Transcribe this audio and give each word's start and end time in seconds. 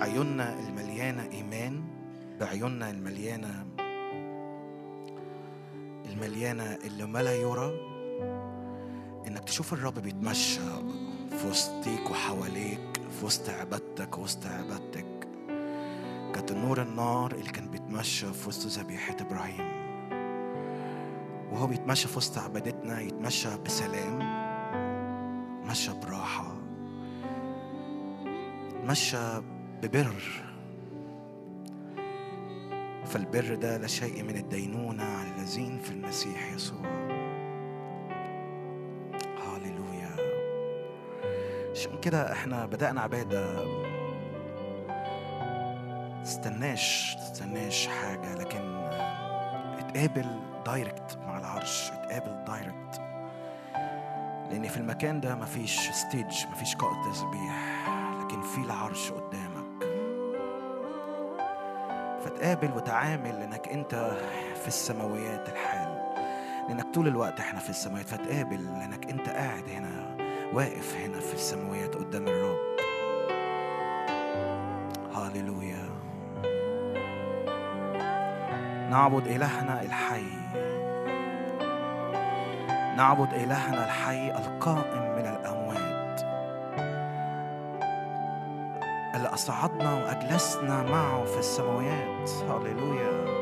عيوننا 0.00 0.58
المليانة 0.68 1.28
إيمان 1.32 1.84
بعيوننا 2.40 2.90
المليانة 2.90 3.66
المليانة 6.06 6.64
اللي 6.64 7.06
ما 7.06 7.22
لا 7.22 7.34
يرى. 7.34 7.70
إنك 9.28 9.44
تشوف 9.44 9.72
الرب 9.72 9.98
بيتمشى 9.98 10.60
في 11.30 11.48
وسطيك 11.48 12.10
وحواليك 12.10 13.00
في 13.20 13.24
وسط 13.26 13.50
عبادتك 13.50 14.18
وسط 14.18 14.46
عبادتك. 14.46 15.28
كانت 16.34 16.50
النور 16.50 16.82
النار 16.82 17.32
اللي 17.32 17.50
كان 17.50 17.68
بيتمشى 17.68 18.32
في 18.32 18.48
وسط 18.48 18.80
ذبيحة 18.80 19.16
إبراهيم. 19.20 19.80
وهو 21.52 21.66
بيتمشى 21.66 22.08
في 22.08 22.16
وسط 22.16 22.38
عبادتنا 22.38 23.00
يتمشى 23.00 23.48
بسلام 23.64 24.20
يتمشى 25.62 25.92
براحة 26.06 26.56
يتمشى 28.76 29.40
ببر. 29.82 30.22
فالبر 33.06 33.54
ده 33.54 33.76
لا 33.76 33.86
شيء 33.86 34.22
من 34.22 34.36
الدينونة 34.36 35.04
على 35.04 35.28
الذين 35.28 35.78
في 35.80 35.90
المسيح 35.90 36.52
يسوع. 36.52 36.86
هاليلويا 39.46 40.10
عشان 41.72 42.00
كده 42.00 42.32
إحنا 42.32 42.66
بدأنا 42.66 43.00
عبادة. 43.00 43.64
تستناش 46.24 47.14
تستناش 47.14 47.86
حاجة 47.86 48.34
لكن 48.34 48.74
اتقابل 49.78 50.40
direct 50.66 51.18
مع 51.26 51.38
العرش 51.38 51.90
اتقابل 51.92 52.44
direct 52.44 53.00
لأن 54.50 54.68
في 54.68 54.76
المكان 54.76 55.20
ده 55.20 55.34
مفيش 55.34 55.90
stage 55.90 56.46
مفيش 56.52 56.74
قائد 56.76 57.12
تسبيح 57.12 57.88
لكن 58.20 58.42
في 58.42 58.58
العرش 58.58 59.10
قدامك 59.12 59.39
فتقابل 62.40 62.70
وتعامل 62.76 63.40
لأنك 63.40 63.68
أنت 63.68 63.94
في 64.62 64.68
السماويات 64.68 65.48
الحال. 65.48 65.88
لأنك 66.68 66.94
طول 66.94 67.08
الوقت 67.08 67.40
إحنا 67.40 67.60
في 67.60 67.70
السماوات 67.70 68.08
فتقابل 68.08 68.64
لأنك 68.64 69.10
أنت 69.10 69.28
قاعد 69.28 69.68
هنا 69.68 70.16
واقف 70.52 70.96
هنا 70.96 71.20
في 71.20 71.34
السماويات 71.34 71.94
قدام 71.94 72.28
الرب. 72.28 72.58
هاليلويا 75.14 75.88
نعبد 78.90 79.26
إلهنا 79.26 79.82
الحي. 79.82 80.30
نعبد 82.96 83.34
إلهنا 83.34 83.84
الحي 83.84 84.30
القائم 84.30 85.09
اللي 89.40 89.52
أصعدنا 89.52 89.94
وأجلسنا 89.94 90.82
معه 90.82 91.24
في 91.24 91.38
السماوات. 91.38 92.30
هاليلويا 92.48 93.40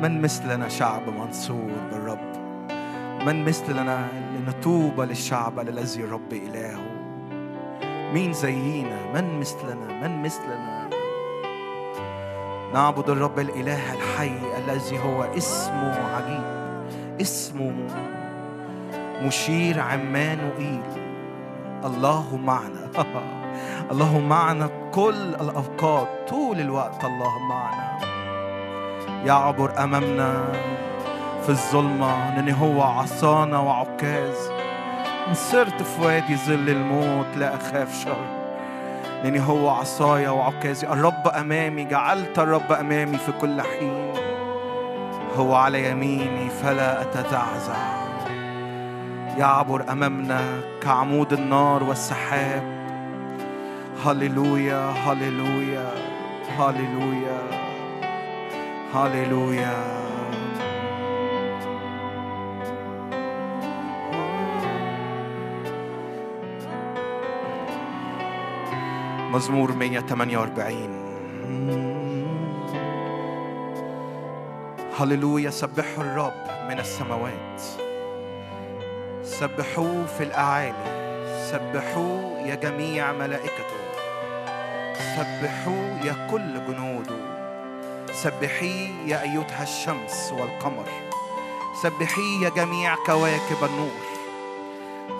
من 0.00 0.22
مثلنا 0.22 0.68
شعب 0.68 1.08
منصور 1.08 1.72
بالرب؟ 1.92 2.32
من 3.26 3.44
مثلنا 3.44 4.08
لنتوب 4.34 5.00
للشعب 5.00 5.60
الذي 5.60 6.04
الرب 6.04 6.32
إلهه؟ 6.32 6.84
مين 8.12 8.32
زينا؟ 8.32 9.12
من 9.14 9.40
مثلنا؟ 9.40 10.08
من 10.08 10.22
مثلنا؟ 10.22 10.90
نعبد 12.74 13.10
الرب 13.10 13.38
الإله 13.38 13.94
الحي 13.94 14.38
الذي 14.58 14.98
هو 14.98 15.22
اسمه 15.22 15.94
عجيب 16.14 16.44
اسمه 17.20 17.74
مشير 19.22 19.80
عمانوئيل 19.80 20.82
الله 21.84 22.36
معنا. 22.36 22.90
الله 23.92 24.18
معنا 24.18 24.70
كل 24.94 25.34
الأوقات 25.40 26.08
طول 26.28 26.60
الوقت 26.60 27.04
الله 27.04 27.38
معنا. 27.38 27.98
يعبر 29.24 29.84
أمامنا 29.84 30.44
في 31.42 31.48
الظلمة 31.48 32.34
لأن 32.34 32.50
هو 32.50 32.82
عصانا 32.82 33.58
وعكاز. 33.58 34.50
إن 35.28 35.34
سرت 35.34 35.82
في 35.82 36.02
وادي 36.02 36.36
ظل 36.36 36.68
الموت 36.68 37.26
لا 37.36 37.54
أخاف 37.54 38.04
شر 38.04 38.24
لأن 39.24 39.38
هو 39.38 39.68
عصايا 39.68 40.30
وعكازي 40.30 40.86
الرب 40.86 41.28
أمامي 41.28 41.84
جعلت 41.84 42.38
الرب 42.38 42.72
أمامي 42.72 43.18
في 43.18 43.32
كل 43.40 43.62
حين. 43.62 44.12
هو 45.36 45.54
على 45.54 45.90
يميني 45.90 46.50
فلا 46.50 47.02
أتزعزع. 47.02 48.02
يعبر 49.38 49.92
أمامنا 49.92 50.60
كعمود 50.82 51.32
النار 51.32 51.84
والسحاب. 51.84 52.81
هللويا 54.04 54.90
هللويا 54.90 55.90
هللويا 56.58 57.40
هللويا 58.94 60.02
مزمور 69.30 69.72
148 69.72 71.02
هللويا 75.00 75.50
سبحوا 75.50 76.04
الرب 76.04 76.32
من 76.68 76.78
السماوات 76.78 77.62
سبحوه 79.22 80.06
في 80.06 80.22
الأعالي 80.24 81.02
سبحوه 81.50 82.40
يا 82.40 82.54
جميع 82.54 83.12
ملائكته 83.12 83.61
سبحوه 85.16 86.00
يا 86.04 86.28
كل 86.30 86.66
جنوده. 86.66 87.16
سبحيه 88.12 88.88
يا 89.06 89.22
أيتها 89.22 89.62
الشمس 89.62 90.32
والقمر. 90.32 90.84
سبحيه 91.82 92.44
يا 92.44 92.48
جميع 92.48 92.94
كواكب 93.06 93.64
النور. 93.64 94.02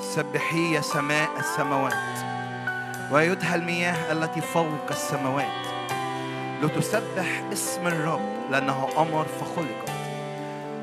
سبحيه 0.01 0.77
يا 0.77 0.81
سماء 0.81 1.29
السماوات. 1.39 1.93
ويدهى 3.13 3.55
المياه 3.55 4.13
التي 4.13 4.41
فوق 4.41 4.89
السماوات. 4.91 5.63
لتسبح 6.63 7.43
اسم 7.53 7.87
الرب 7.87 8.29
لأنه 8.51 8.89
أمر 8.99 9.27
فخلقت. 9.41 9.91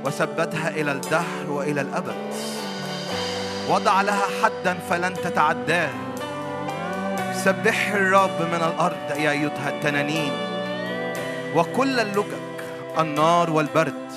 وثبتها 0.06 0.70
إلى 0.70 0.92
الدهر 0.92 1.50
وإلى 1.50 1.82
الأبد. 1.82 2.34
وضع 3.70 4.02
لها 4.02 4.28
حدا 4.44 4.74
فلن 4.90 5.14
تتعداه. 5.14 5.90
سبح 7.46 7.92
الرب 7.92 8.42
من 8.42 8.62
الأرض 8.74 9.18
يا 9.18 9.32
أيتها 9.32 9.70
التنانين. 9.70 10.32
وكل 11.56 12.00
اللجج 12.00 12.34
النار 13.00 13.50
والبرد 13.50 14.12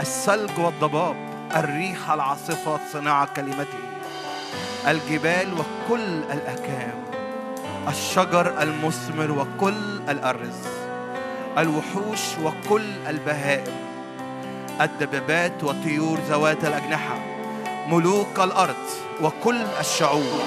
الثلج 0.00 0.58
والضباب 0.58 1.16
الريح 1.56 2.10
العاصفة 2.10 2.80
صناعة 2.92 3.28
كلمته. 3.36 3.78
الجبال 4.88 5.48
وكل 5.52 6.22
الأكام 6.32 7.04
الشجر 7.88 8.62
المثمر 8.62 9.30
وكل 9.30 10.00
الأرز 10.08 10.66
الوحوش 11.58 12.20
وكل 12.44 12.90
البهائم 13.08 13.76
الدبابات 14.80 15.64
والطيور 15.64 16.18
ذوات 16.18 16.64
الأجنحة 16.64 17.18
ملوك 17.88 18.38
الأرض 18.38 18.86
وكل 19.22 19.62
الشعوب. 19.80 20.40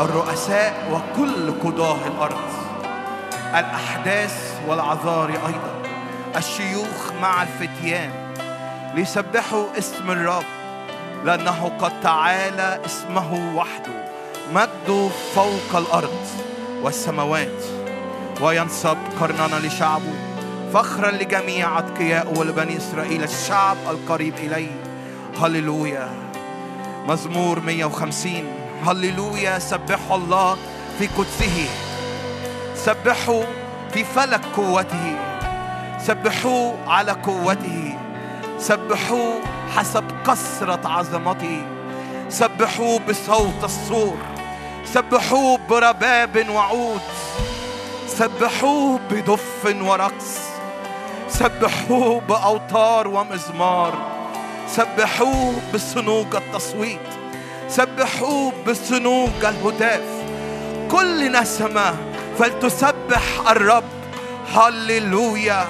الرؤساء 0.00 0.74
وكل 0.92 1.50
قضاه 1.62 2.06
الأرض 2.06 2.40
الأحداث 3.50 4.60
والعذاري 4.68 5.32
أيضا 5.32 5.82
الشيوخ 6.36 7.12
مع 7.22 7.42
الفتيان 7.42 8.10
ليسبحوا 8.94 9.66
اسم 9.78 10.10
الرب 10.10 10.44
لأنه 11.24 11.72
قد 11.78 12.00
تعالى 12.00 12.80
اسمه 12.86 13.56
وحده 13.56 14.04
مجده 14.54 15.08
فوق 15.34 15.76
الأرض 15.76 16.26
والسماوات 16.82 17.64
وينصب 18.40 18.96
قرننا 19.20 19.66
لشعبه 19.66 20.14
فخرا 20.74 21.10
لجميع 21.10 21.78
أتقياء 21.78 22.38
ولبني 22.38 22.76
إسرائيل 22.76 23.22
الشعب 23.22 23.76
القريب 23.90 24.34
إليه. 24.34 24.80
هللويا. 25.42 26.08
مزمور 27.08 27.60
150 27.60 28.63
هللويا 28.86 29.58
سبحوا 29.58 30.16
الله 30.16 30.56
في 30.98 31.06
قدسه. 31.06 31.68
سبحوا 32.76 33.44
في 33.92 34.04
فلك 34.04 34.40
قوته. 34.56 35.16
سبحوه 35.98 36.74
على 36.86 37.12
قوته. 37.12 37.98
سبحوه 38.58 39.40
حسب 39.76 40.04
كثرة 40.26 40.88
عظمته. 40.88 41.62
سبحوه 42.28 42.98
بصوت 43.08 43.64
الصور 43.64 44.16
سبحوه 44.84 45.58
برباب 45.70 46.48
وعود. 46.48 47.00
سبحوه 48.06 49.00
بدف 49.10 49.64
ورقص. 49.82 50.38
سبحوه 51.28 52.20
بأوتار 52.20 53.08
ومزمار. 53.08 53.94
سبحوه 54.68 55.54
بصنوج 55.74 56.36
التصويت. 56.36 57.23
سبحوه 57.68 58.52
بصنوج 58.68 59.44
الهتاف. 59.44 60.24
كل 60.90 61.32
نسمة 61.32 61.94
فلتسبح 62.38 63.50
الرب. 63.50 63.84
هللويا. 64.54 65.66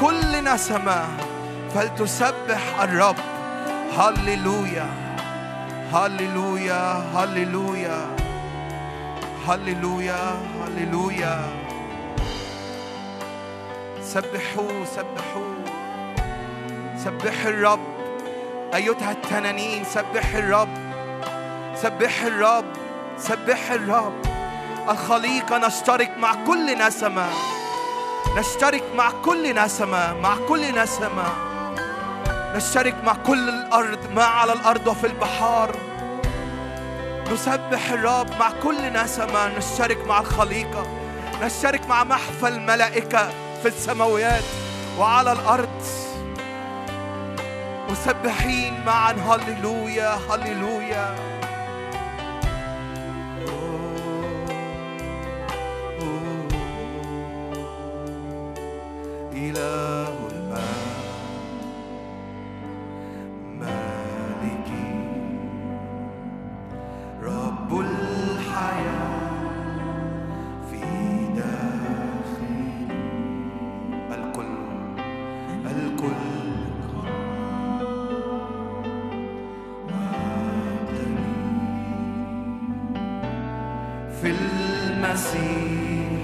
كل 0.00 0.44
نسمة 0.44 1.04
فلتسبح 1.74 2.82
الرب. 2.82 3.16
هللويا. 3.98 4.86
هللويا. 5.92 7.04
هللويا. 7.14 8.16
هللويا. 9.48 10.38
هللويا. 10.60 11.38
سبحوا 14.02 14.84
سبحوا 14.84 15.54
سبح 17.04 17.46
الرب. 17.46 17.95
أيتها 18.74 19.12
التنانين 19.12 19.84
سبح 19.84 20.34
الرب 20.34 20.68
سبح 21.74 22.22
الرب 22.22 22.64
سبح 23.18 23.70
الرب. 23.70 24.26
الخليقة 24.88 25.58
نشترك 25.58 26.18
مع 26.18 26.34
كل 26.46 26.78
نسمة 26.78 27.26
نشترك 28.36 28.82
مع 28.96 29.10
كل 29.24 29.54
نسمة 29.54 30.14
مع 30.14 30.36
كل 30.48 30.82
نسمة 30.82 31.24
نشترك 32.56 32.94
مع 33.04 33.12
كل 33.26 33.48
الأرض 33.48 33.98
ما 34.14 34.24
على 34.24 34.52
الأرض 34.52 34.86
وفي 34.86 35.06
البحار. 35.06 35.76
نسبح 37.32 37.90
الرب 37.90 38.30
مع 38.40 38.50
كل 38.62 38.92
نسمة 38.92 39.58
نشترك 39.58 40.06
مع 40.06 40.20
الخليقة. 40.20 40.86
نشترك 41.42 41.86
مع 41.86 42.04
محفل 42.04 42.52
الملائكة 42.52 43.28
في 43.62 43.68
السماويات 43.68 44.44
وعلى 44.98 45.32
الأرض. 45.32 45.82
مسبحين 47.96 48.84
معا. 48.86 49.12
هللويا 49.12 50.10
هللويا. 50.28 51.14
إله 59.32 59.95
في 84.22 84.30
المسيح. 84.30 86.15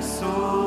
so 0.00 0.59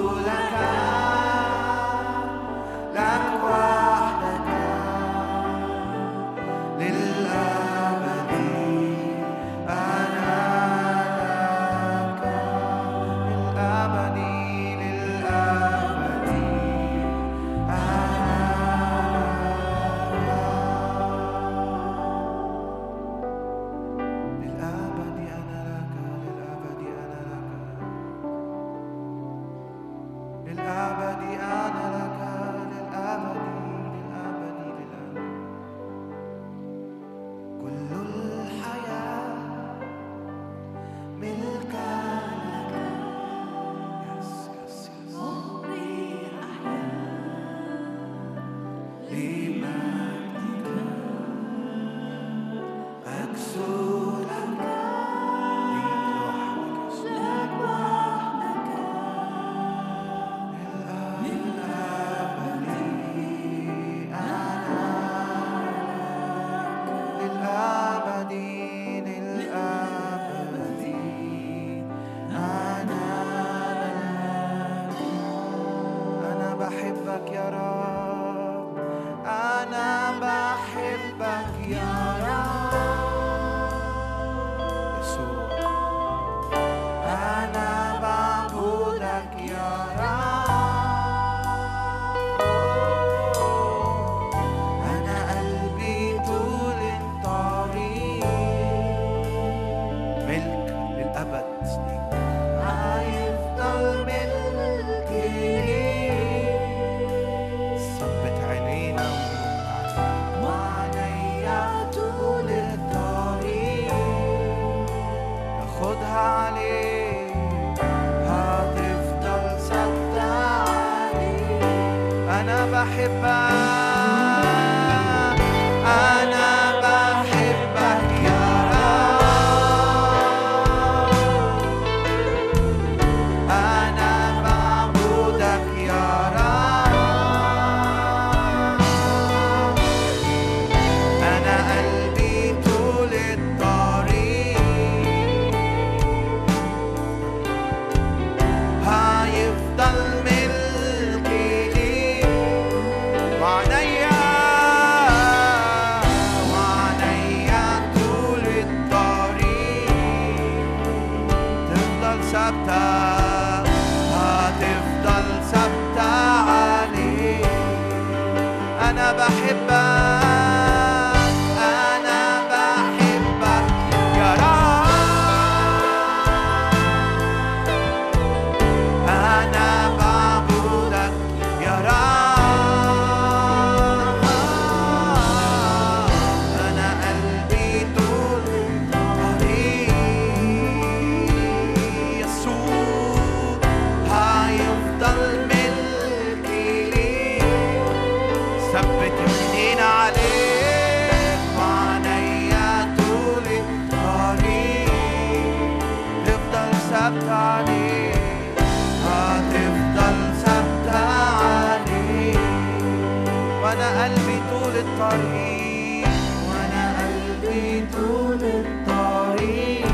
وأنا 216.49 216.83
قلبي 216.99 217.65
طول 217.93 218.41
الطريق. 218.43 219.87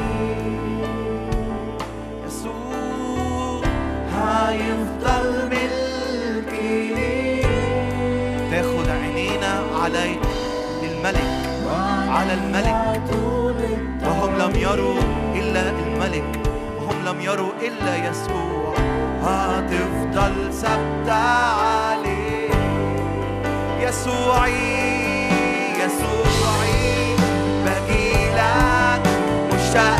يسوع 2.25 3.61
هيفضل 4.15 5.25
ملكي 5.51 6.95
تاخد 8.51 8.87
عينينا 8.89 9.53
عليك 9.83 10.23
للملك 10.83 11.31
على 12.09 12.33
الملك. 12.33 12.79
وهم 14.05 14.31
لم 14.37 14.53
يروا 14.55 14.99
إلا 15.35 15.61
الملك 15.69 16.31
وهم 16.77 16.97
لم 17.05 17.17
يروا 17.21 17.53
إلا 17.61 17.93
يسوع. 18.09 18.73
هتفضل 19.23 20.53
ثابته 20.53 21.13
عليه 21.13 22.28
يسوعي 23.89 25.29
يسوعي 25.79 27.15
بجيلك 27.65 29.03
مشتاق 29.53 29.99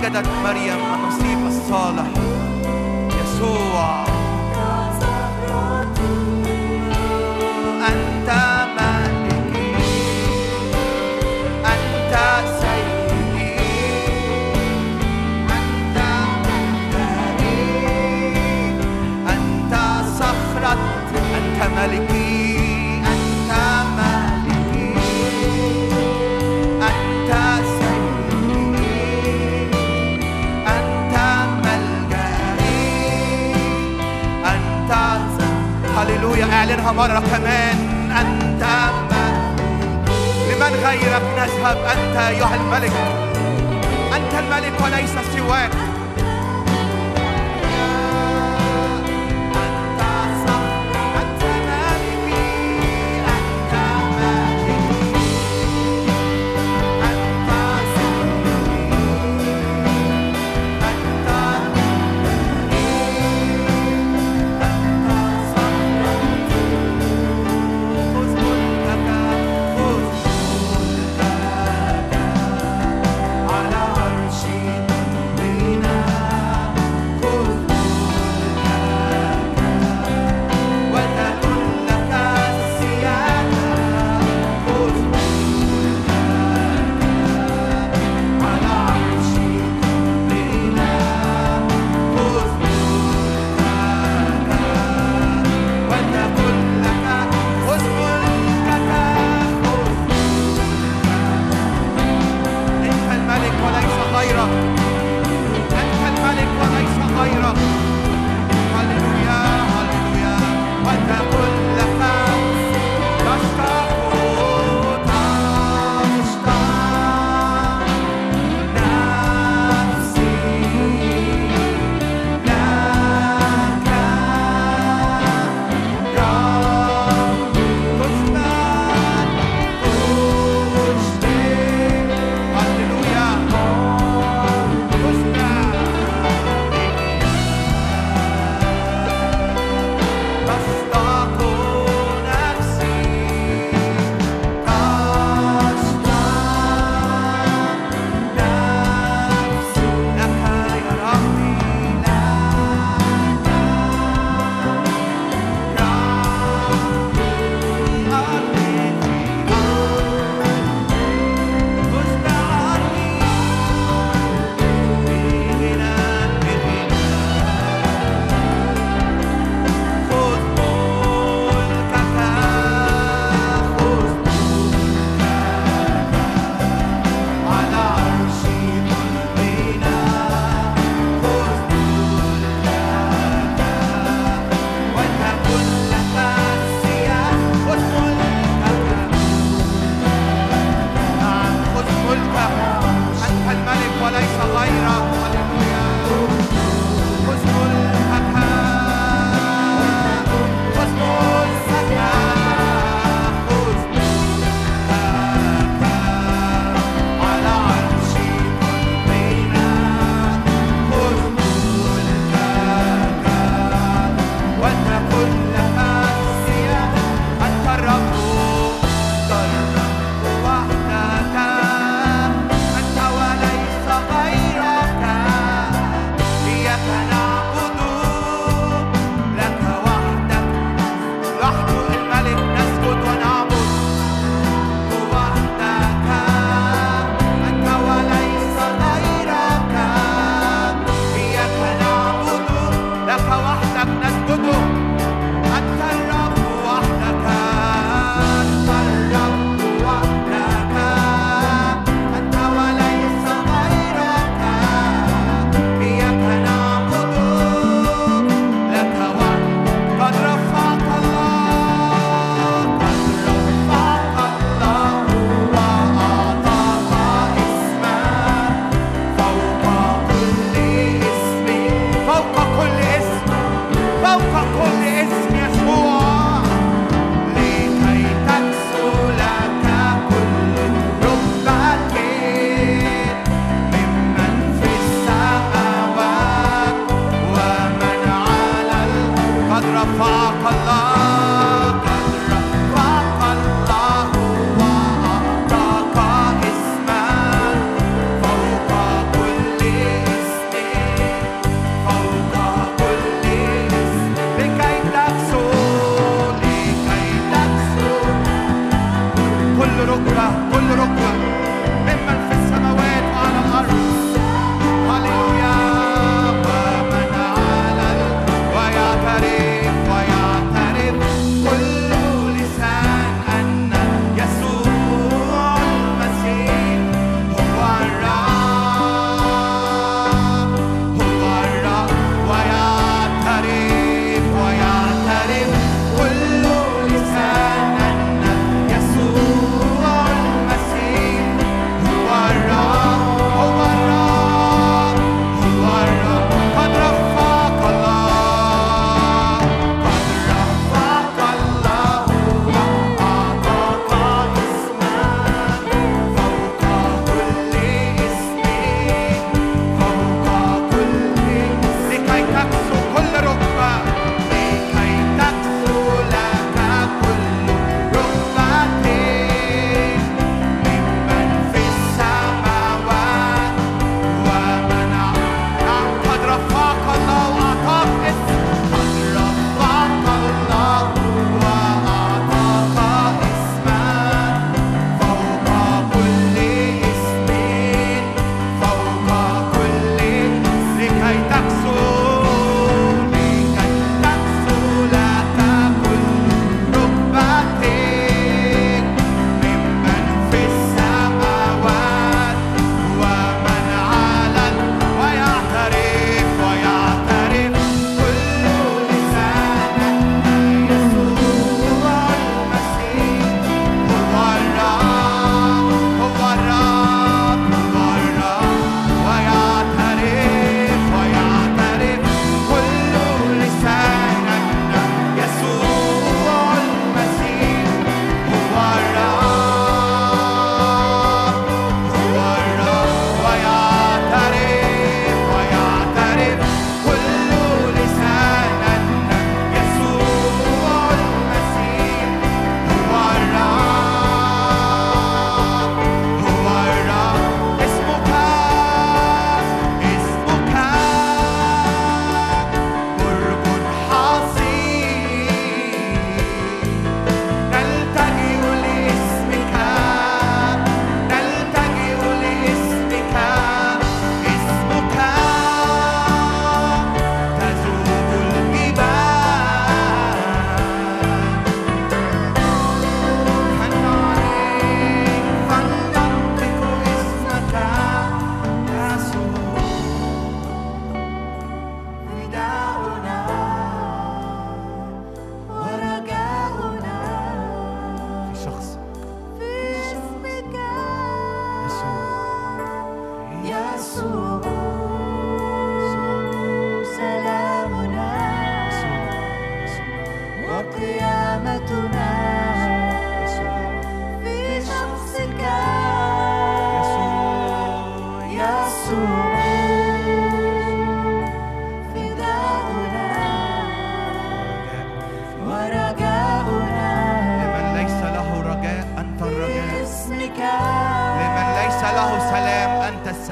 look 0.00 0.14
at 0.14 0.24
that 0.24 0.29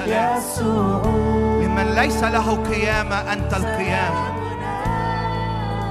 يسوع. 0.09 1.01
لمن 1.63 1.95
ليس 1.95 2.23
له 2.23 2.63
قيامة 2.63 3.33
أنت 3.33 3.53
القيامة. 3.53 4.25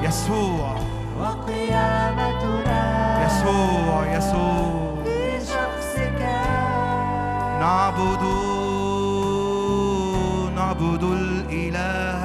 يسوع. 0.03 0.77
وقيامتنا 1.21 2.83
يسوع 3.27 4.07
يسوع. 4.17 4.95
بشخصك. 5.07 6.23
نعبد 7.61 8.23
نعبد 10.57 11.03
الإله. 11.03 12.18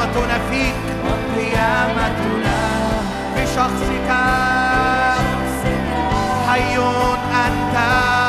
قيامتنا 0.00 0.38
فيك. 0.50 0.74
قيامتنا 1.36 2.58
في 3.34 3.46
شخصك. 3.46 4.08
حي 6.48 6.76
أنت. 7.46 8.21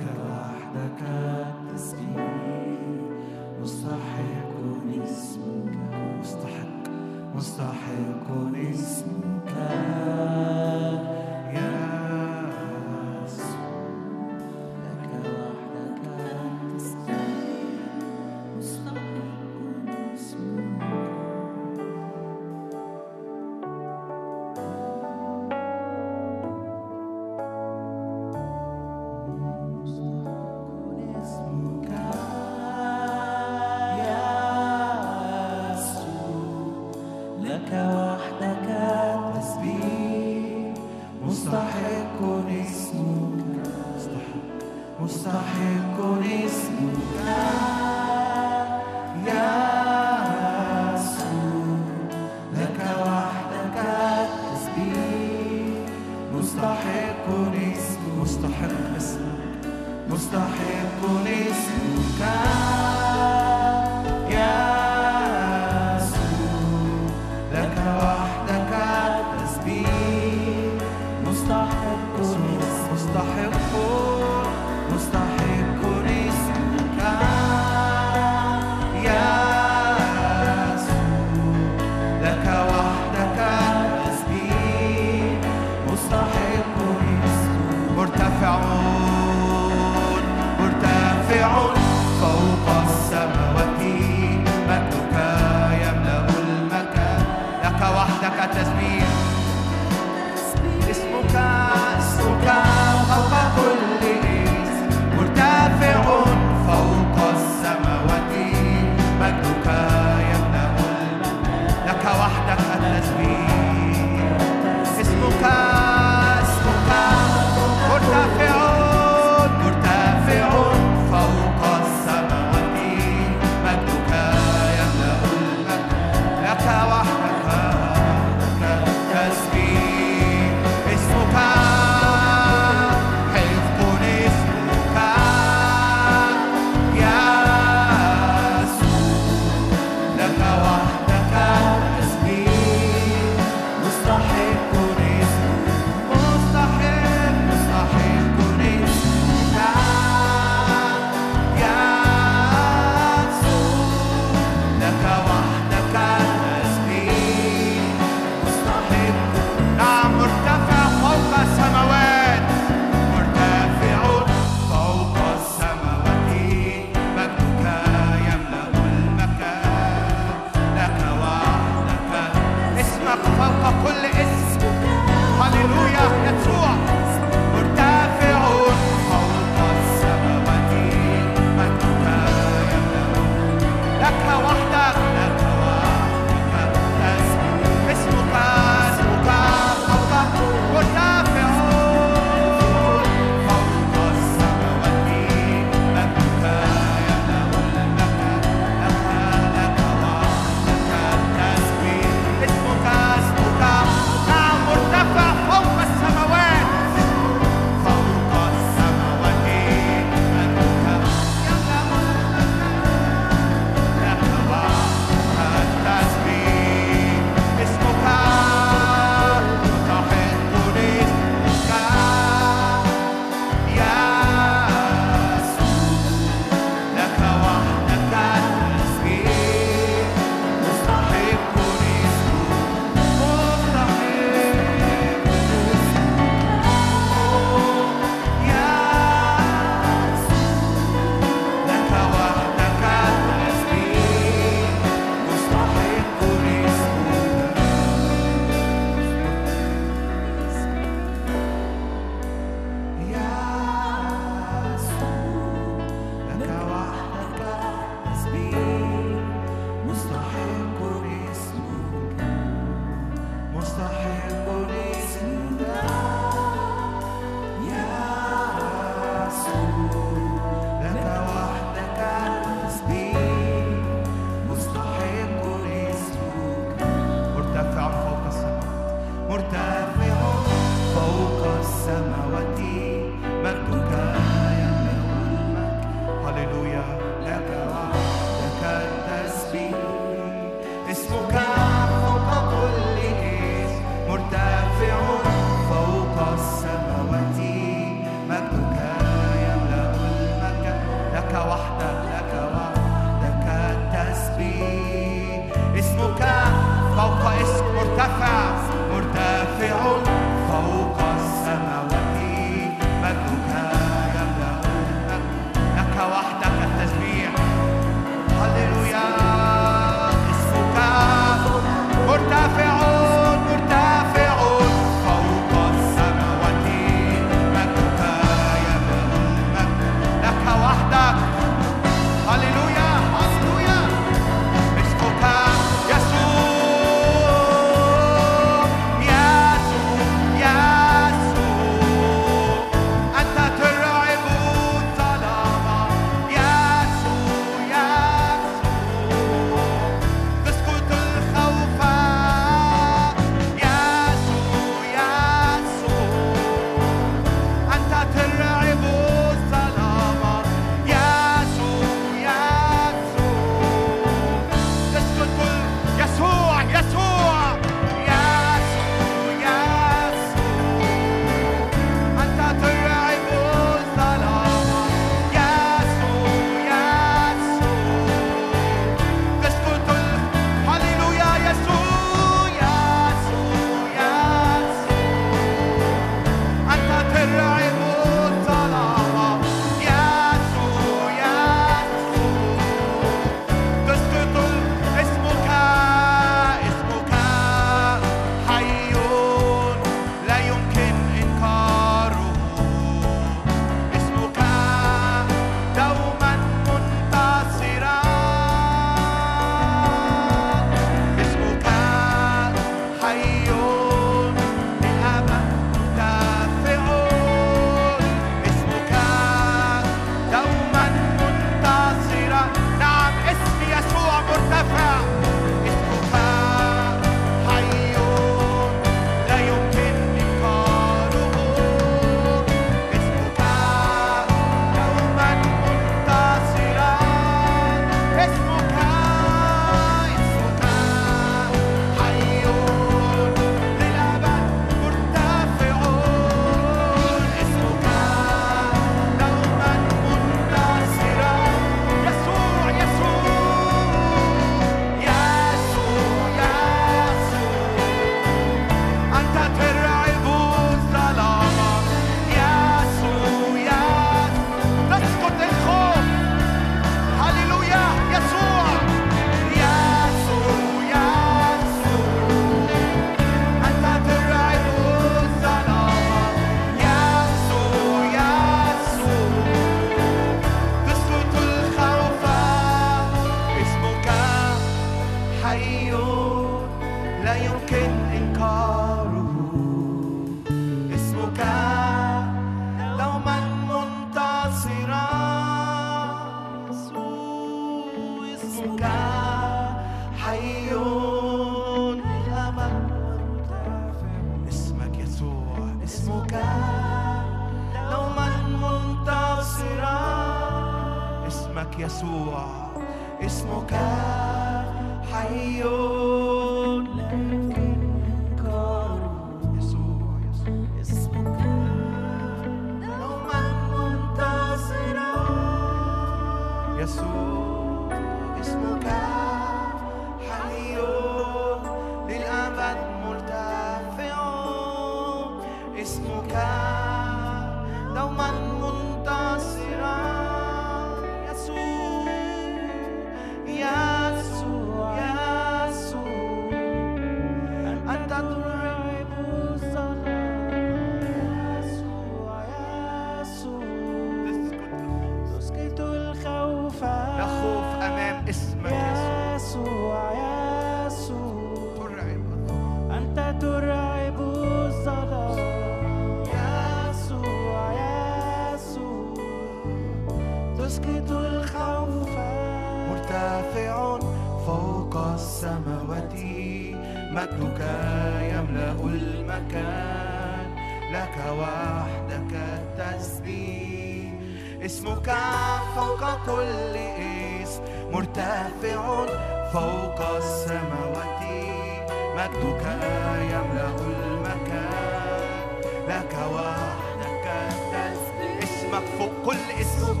فوق 598.98 599.12
كل 599.26 599.60
اسم 599.60 600.00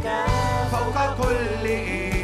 فوق 0.70 1.16
كل 1.22 1.66
اسم 1.66 2.21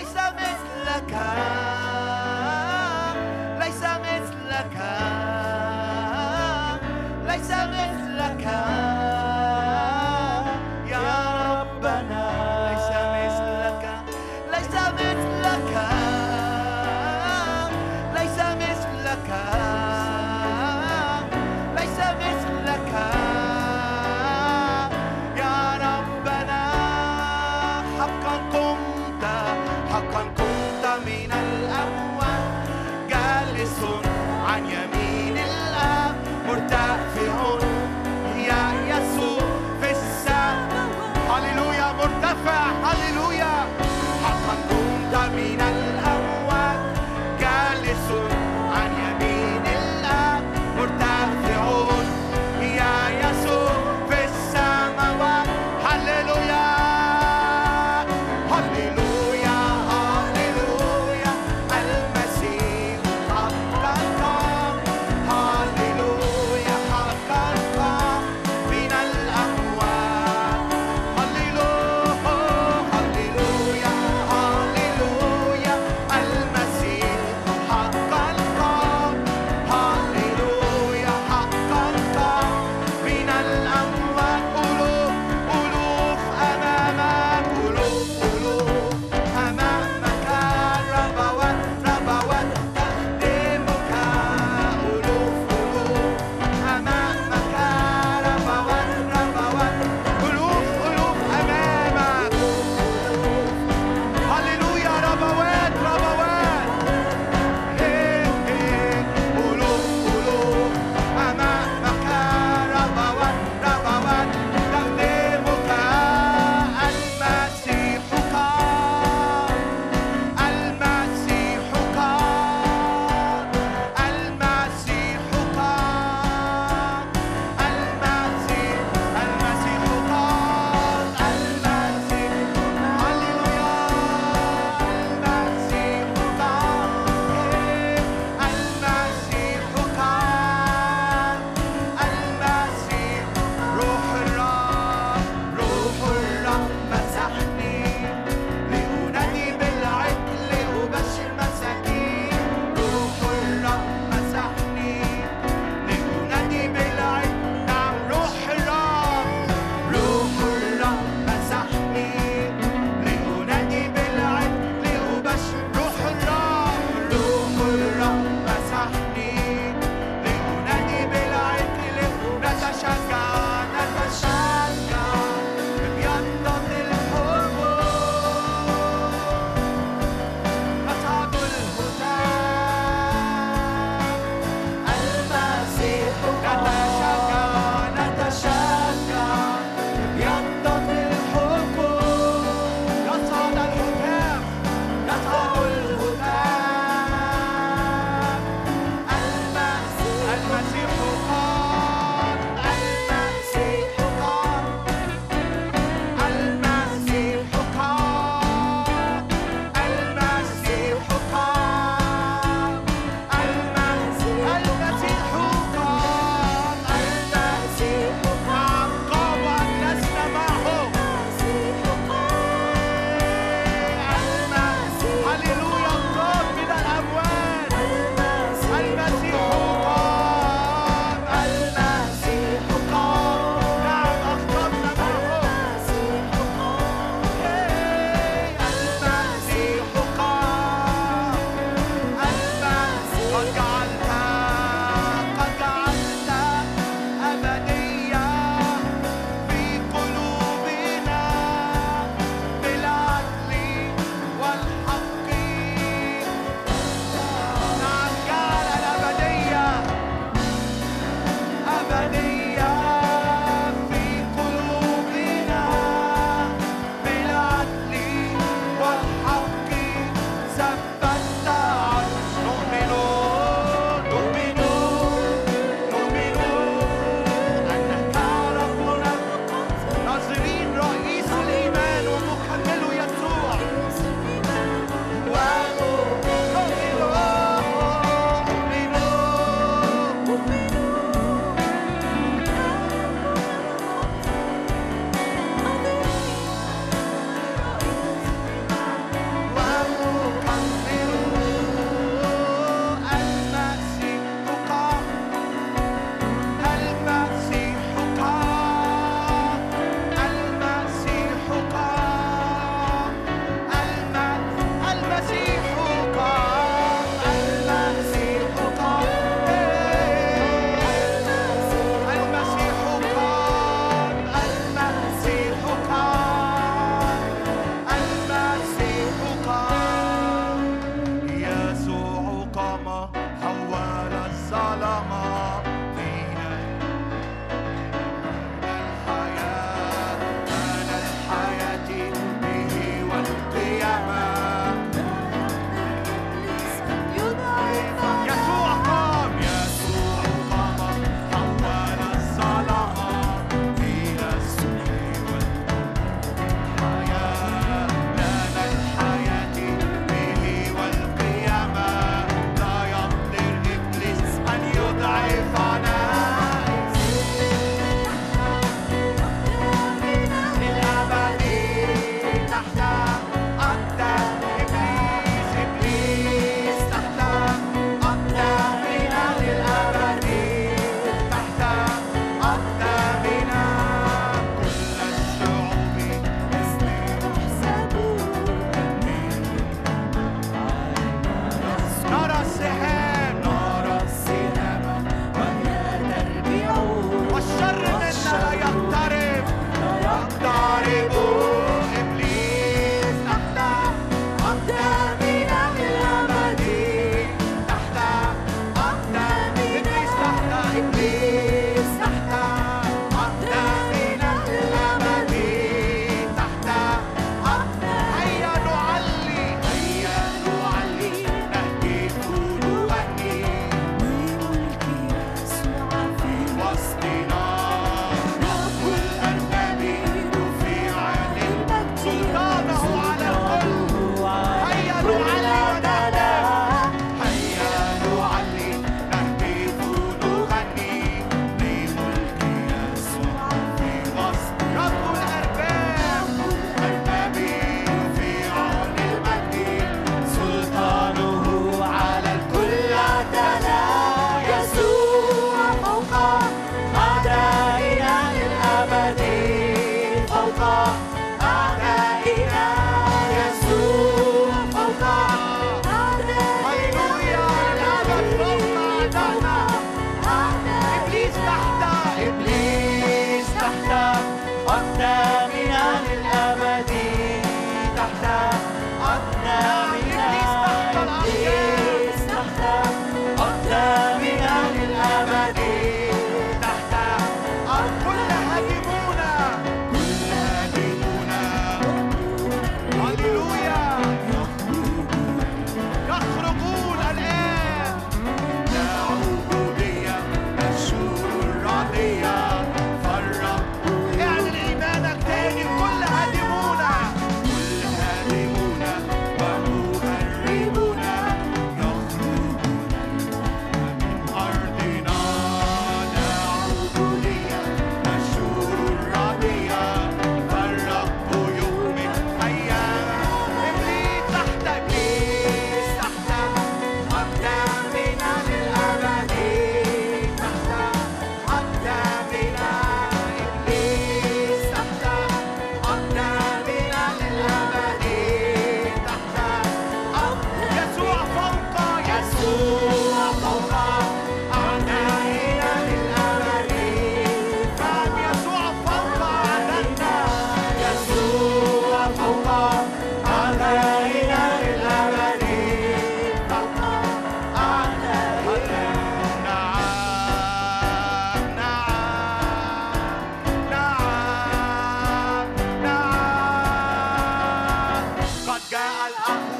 ليس 0.00 0.16
مثلك 0.16 1.12
ليس 1.12 1.69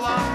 fly. 0.00 0.29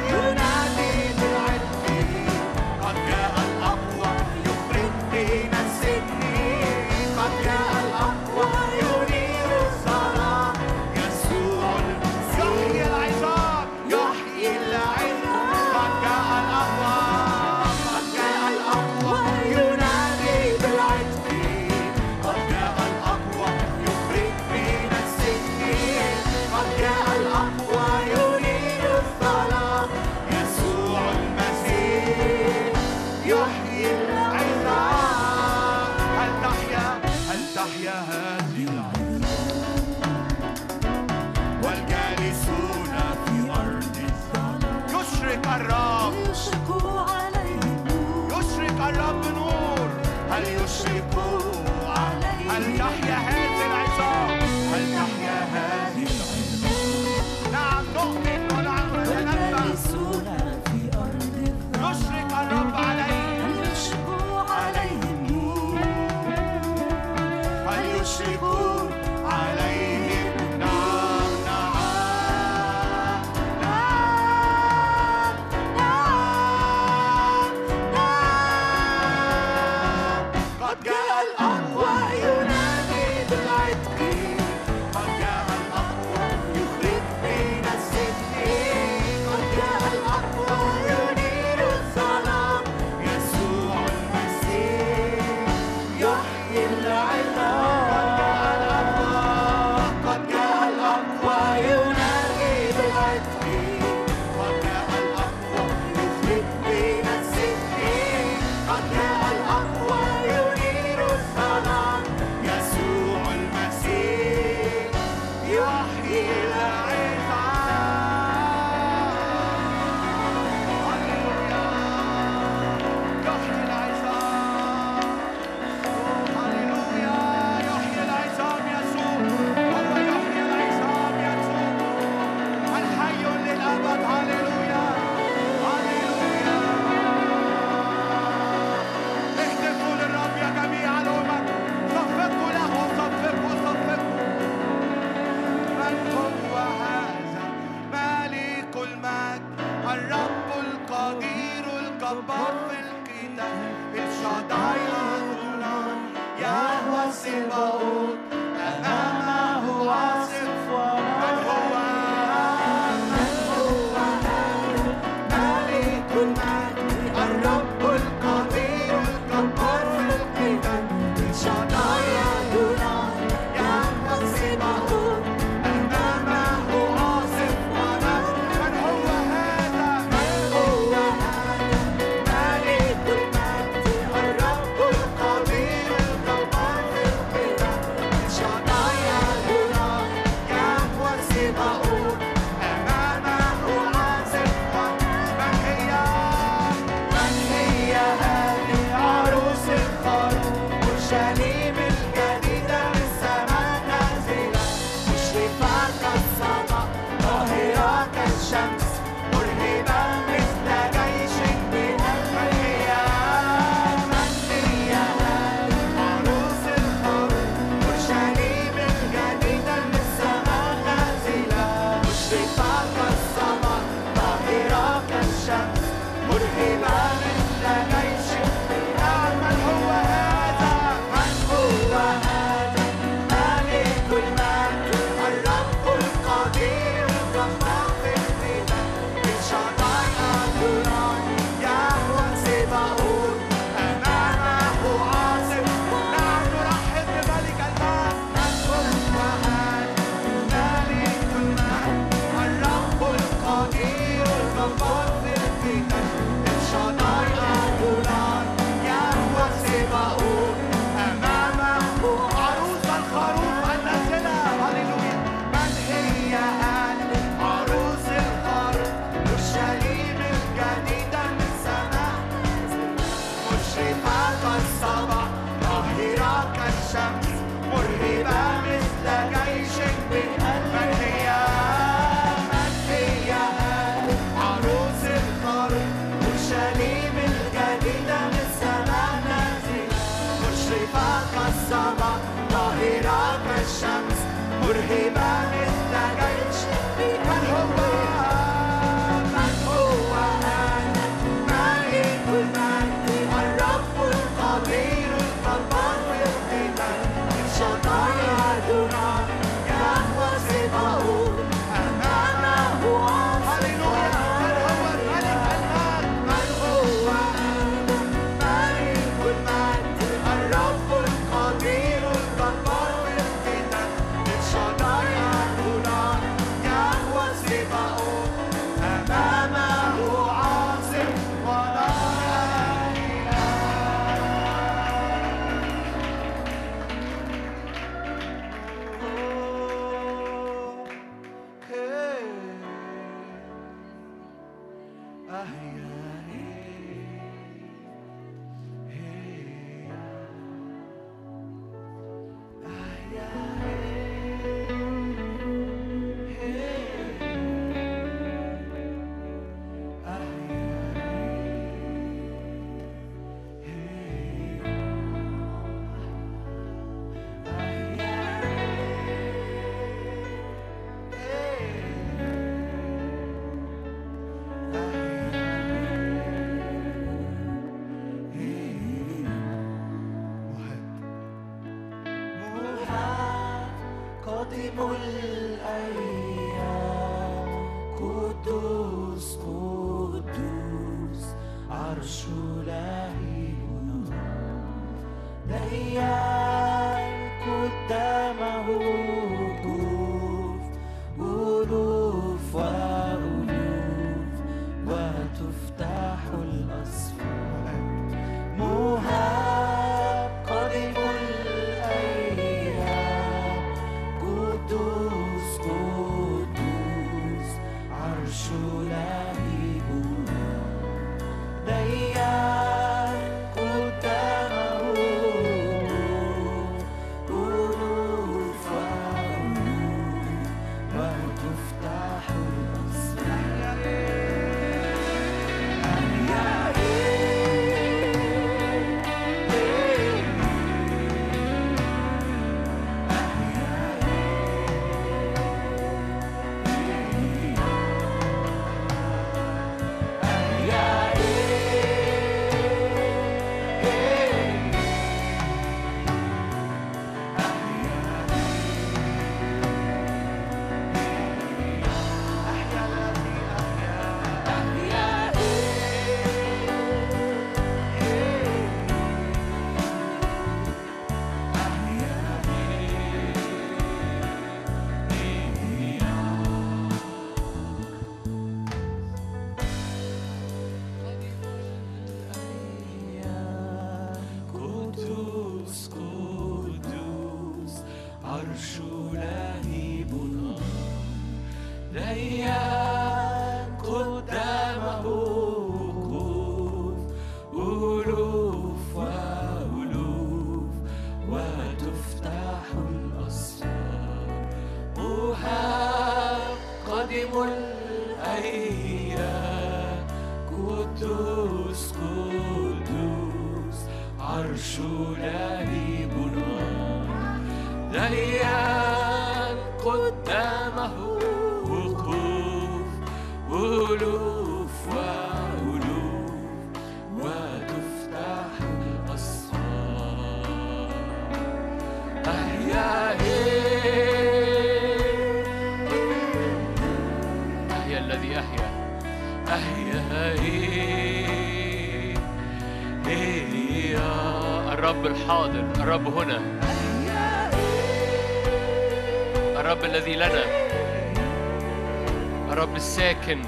الساكن 553.05 553.41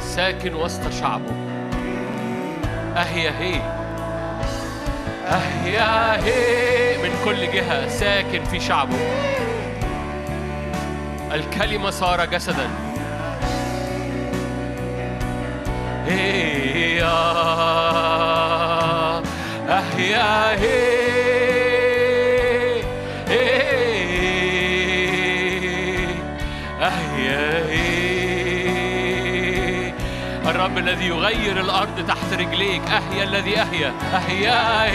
ساكن 0.00 0.54
وسط 0.54 0.92
شعبه. 1.00 1.32
أهيا 2.96 3.32
هي 3.38 3.60
أهيا 5.26 6.24
هي 6.24 6.98
من 7.02 7.10
كل 7.24 7.52
جهة 7.52 7.88
ساكن 7.88 8.44
في 8.44 8.60
شعبه. 8.60 8.96
الكلمة 11.32 11.90
صار 11.90 12.24
جسدا. 12.24 12.68
هي 16.06 17.02
الرب 30.58 30.78
الذي 30.78 31.06
يغير 31.06 31.60
الأرض 31.60 32.06
تحت 32.08 32.32
رجليك. 32.32 32.82
أحيا 32.82 33.24
الذي 33.24 33.62
أحيا. 33.62 33.94
أحيا. 34.14 34.92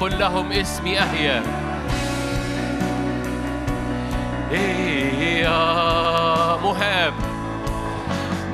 قل 0.00 0.18
لهم 0.18 0.52
اسمي 0.52 0.98
أحيا. 0.98 1.42
يا 5.40 6.56
مهاب. 6.56 7.14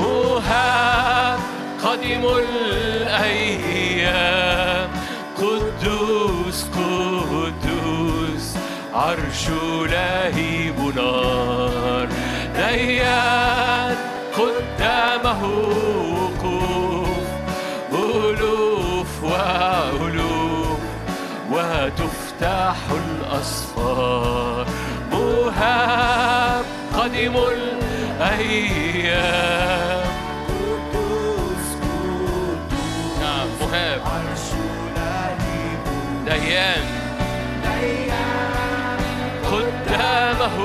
مهاب 0.01 1.41
قدم 1.85 2.29
الأيام. 3.07 3.71
قدوس 5.39 6.65
قدوس 6.65 8.57
عرش 8.95 9.49
لهيب 9.91 10.79
نار 10.97 11.70
ديان 12.71 13.97
قدامه 14.39 15.43
وقوف 16.15 17.29
ألوف 17.93 19.13
وألوف 19.25 20.81
وتفتح 21.53 22.77
الأسفار. 22.91 24.67
مهاب 25.13 26.65
قدم 26.95 27.35
الأيام. 28.17 28.81
نعم 33.21 33.49
مهاب. 33.61 34.01
ديان. 36.27 36.85
قدامه 39.53 40.57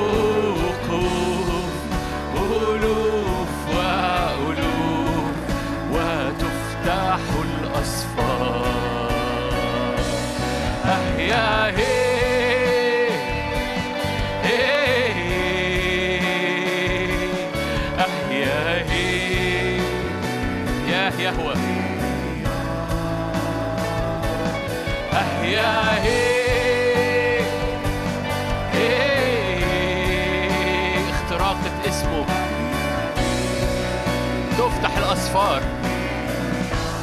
الأسفار. 35.16 35.62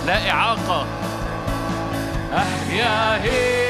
لا 0.07 0.31
إعاقة. 0.31 0.87
أحيا 2.33 3.23
هي. 3.23 3.62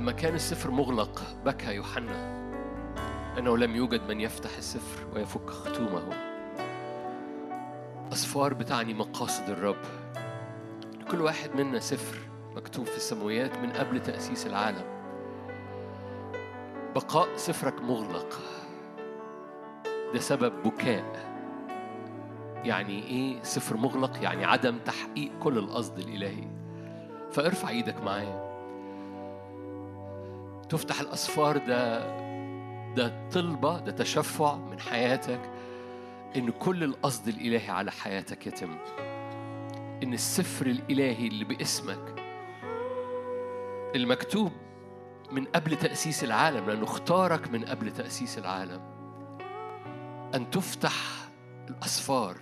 لما 0.00 0.12
كان 0.12 0.34
السفر 0.34 0.70
مغلق 0.70 1.22
بكى 1.44 1.74
يوحنا 1.74 2.40
أنه 3.38 3.56
لم 3.56 3.76
يوجد 3.76 4.08
من 4.08 4.20
يفتح 4.20 4.56
السفر 4.56 5.06
ويفك 5.14 5.50
ختومه 5.50 6.02
أسفار 8.12 8.54
بتعني 8.54 8.94
مقاصد 8.94 9.50
الرب. 9.50 9.84
كل 11.10 11.20
واحد 11.20 11.60
منا 11.60 11.78
سفر 11.78 12.18
مكتوب 12.56 12.86
في 12.86 12.96
السماويات 12.96 13.58
من 13.58 13.72
قبل 13.72 14.02
تأسيس 14.02 14.46
العالم. 14.46 14.84
بقاء 16.94 17.28
سفرك 17.36 17.82
مغلق. 17.82 18.40
ده 20.14 20.20
سبب 20.20 20.52
بكاء. 20.62 21.30
يعني 22.64 23.02
إيه 23.06 23.42
سفر 23.42 23.76
مغلق؟ 23.76 24.22
يعني 24.22 24.44
عدم 24.44 24.78
تحقيق 24.78 25.32
كل 25.42 25.58
القصد 25.58 25.98
الإلهي. 25.98 26.48
فارفع 27.32 27.68
إيدك 27.68 28.02
معايا. 28.02 28.49
تفتح 30.70 31.00
الاسفار 31.00 31.56
ده 31.56 31.98
ده 32.94 33.28
طلبة 33.32 33.78
ده 33.80 33.92
تشفع 33.92 34.54
من 34.56 34.80
حياتك 34.80 35.40
إن 36.36 36.50
كل 36.50 36.84
القصد 36.84 37.28
الإلهي 37.28 37.70
على 37.70 37.90
حياتك 37.90 38.46
يتم 38.46 38.78
إن 40.02 40.12
السفر 40.12 40.66
الإلهي 40.66 41.26
اللي 41.26 41.44
باسمك 41.44 42.14
المكتوب 43.96 44.52
من 45.32 45.44
قبل 45.44 45.76
تأسيس 45.76 46.24
العالم 46.24 46.66
لأنه 46.70 46.84
اختارك 46.84 47.50
من 47.50 47.64
قبل 47.64 47.92
تأسيس 47.92 48.38
العالم 48.38 48.80
أن 50.34 50.50
تفتح 50.50 50.94
الاسفار 51.70 52.36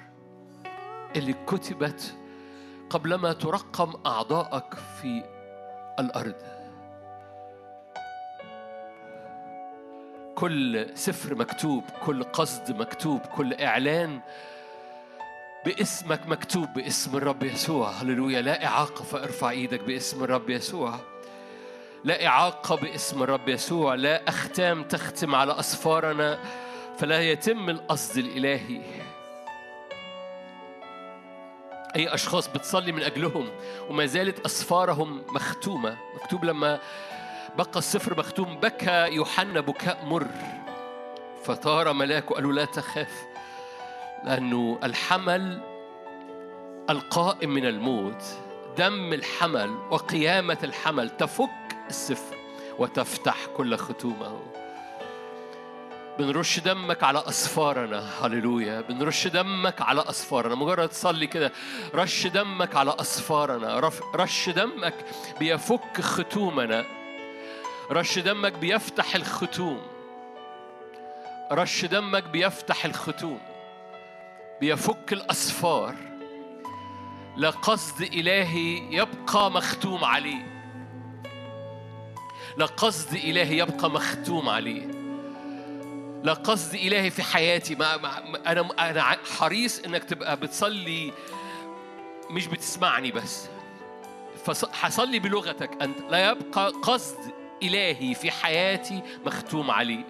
اللي 1.17 1.33
كتبت 1.33 2.17
قبلما 2.91 3.33
ترقم 3.33 3.93
اعضائك 4.07 4.75
في 4.75 5.25
الأرض. 6.01 6.58
كل 10.39 10.87
سفر 10.95 11.35
مكتوب 11.35 11.85
كل 12.07 12.25
قصد 12.25 12.77
مكتوب 12.77 13.21
كل 13.21 13.55
إعلان 13.55 14.21
باسمك 15.67 16.27
مكتوب 16.27 16.73
باسم 16.73 17.17
الرب 17.17 17.43
يسوع. 17.43 17.91
هللويا. 17.91 18.43
لا 18.43 18.67
إعاقة 18.67 19.05
فارفع 19.05 19.51
إيدك 19.51 19.81
باسم 19.81 20.25
الرب 20.25 20.51
يسوع. 20.51 20.95
لا 22.05 22.27
إعاقة 22.27 22.77
باسم 22.77 23.23
الرب 23.23 23.49
يسوع. 23.49 23.95
لا 23.95 24.29
أختام 24.29 24.83
تختم 24.83 25.35
على 25.35 25.59
أسفارنا. 25.59 26.39
فلا 26.99 27.31
يتم 27.31 27.71
القصد 27.71 28.19
الإلهي. 28.19 28.83
أي 31.97 32.15
أشخاص 32.15 32.49
بتصلي 32.49 32.93
من 32.93 33.03
أجلهم 33.03 33.49
وما 33.91 34.07
زالت 34.07 34.45
أسفارهم 34.47 35.23
مختومة. 35.29 35.99
مكتوب 36.15 36.45
لما 36.45 36.79
بقى 37.59 37.79
السفر 37.79 38.19
مختوم 38.19 38.57
بكى 38.57 39.09
يوحنا 39.13 39.61
بكاء 39.61 40.05
مر. 40.05 40.29
فطار 41.45 41.93
ملاك 41.93 42.31
وقال 42.31 42.45
له 42.45 42.53
لا 42.53 42.65
تخاف 42.65 43.27
لأنه 44.25 44.79
الحمل 44.85 45.61
القائم 46.91 47.51
من 47.51 47.67
الموت. 47.67 48.23
دم 48.77 49.13
الحمل 49.13 49.71
وقيامة 49.91 50.59
الحمل 50.65 51.11
تفك 51.11 51.77
السفر 51.89 52.37
وتفتح 52.79 53.47
كل 53.57 53.77
ختومه. 53.77 54.41
بنرش 56.19 56.59
دمك 56.61 57.03
على 57.03 57.23
أسفارنا 57.29 58.11
هللويا. 58.21 58.81
بنرش 58.81 59.27
دمك 59.27 59.83
على 59.83 60.05
أسفارنا. 60.11 60.55
مجرد 60.55 60.89
تصلي 60.89 61.27
كده 61.27 61.53
رش 61.95 62.27
دمك 62.27 62.77
على 62.77 62.97
أسفارنا. 63.01 63.91
رش 64.15 64.49
دمك 64.49 64.95
بيفك 65.41 66.01
ختومنا. 66.01 66.98
رش 67.91 68.19
دمك 68.19 68.53
بيفتح 68.53 69.15
الختوم. 69.15 69.81
رش 71.53 71.85
دمك 71.85 72.25
بيفتح 72.25 72.85
الختوم. 72.85 73.41
بيفك 74.61 75.13
الأسفار. 75.13 75.95
لا 77.37 77.51
قصد 77.51 78.03
إلهي 78.03 78.97
يبقى 78.97 79.51
مختوم 79.51 80.05
عليه. 80.05 80.59
لا 82.57 82.67
قصد 82.67 83.15
إلهي 83.15 83.59
يبقى 83.59 83.91
مختوم 83.91 84.49
عليه. 84.49 84.87
لا 86.23 86.33
قصد 86.33 86.75
إلهي 86.75 87.11
في 87.11 87.23
حياتي. 87.23 87.75
ما 87.75 88.19
أنا 88.47 88.69
أنا 88.79 89.03
حريص 89.39 89.79
إنك 89.79 90.05
تبقى 90.05 90.37
بتصلي. 90.37 91.13
مش 92.31 92.47
بتسمعني 92.47 93.11
بس. 93.11 93.49
فحصلي 94.47 95.19
بلغتك. 95.19 95.83
أنت 95.83 95.99
لا 96.11 96.31
يبقى 96.31 96.71
قصد 96.71 97.38
إلهي 97.63 98.15
في 98.15 98.31
حياتي 98.31 99.03
مختوم 99.27 99.71
عليه. 99.71 100.05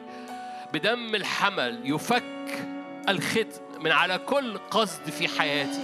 بدم 0.72 1.14
الحمل 1.14 1.80
يفك 1.84 2.66
الختم 3.08 3.80
من 3.80 3.92
على 3.92 4.18
كل 4.18 4.58
قصد 4.58 5.10
في 5.10 5.28
حياتي 5.28 5.80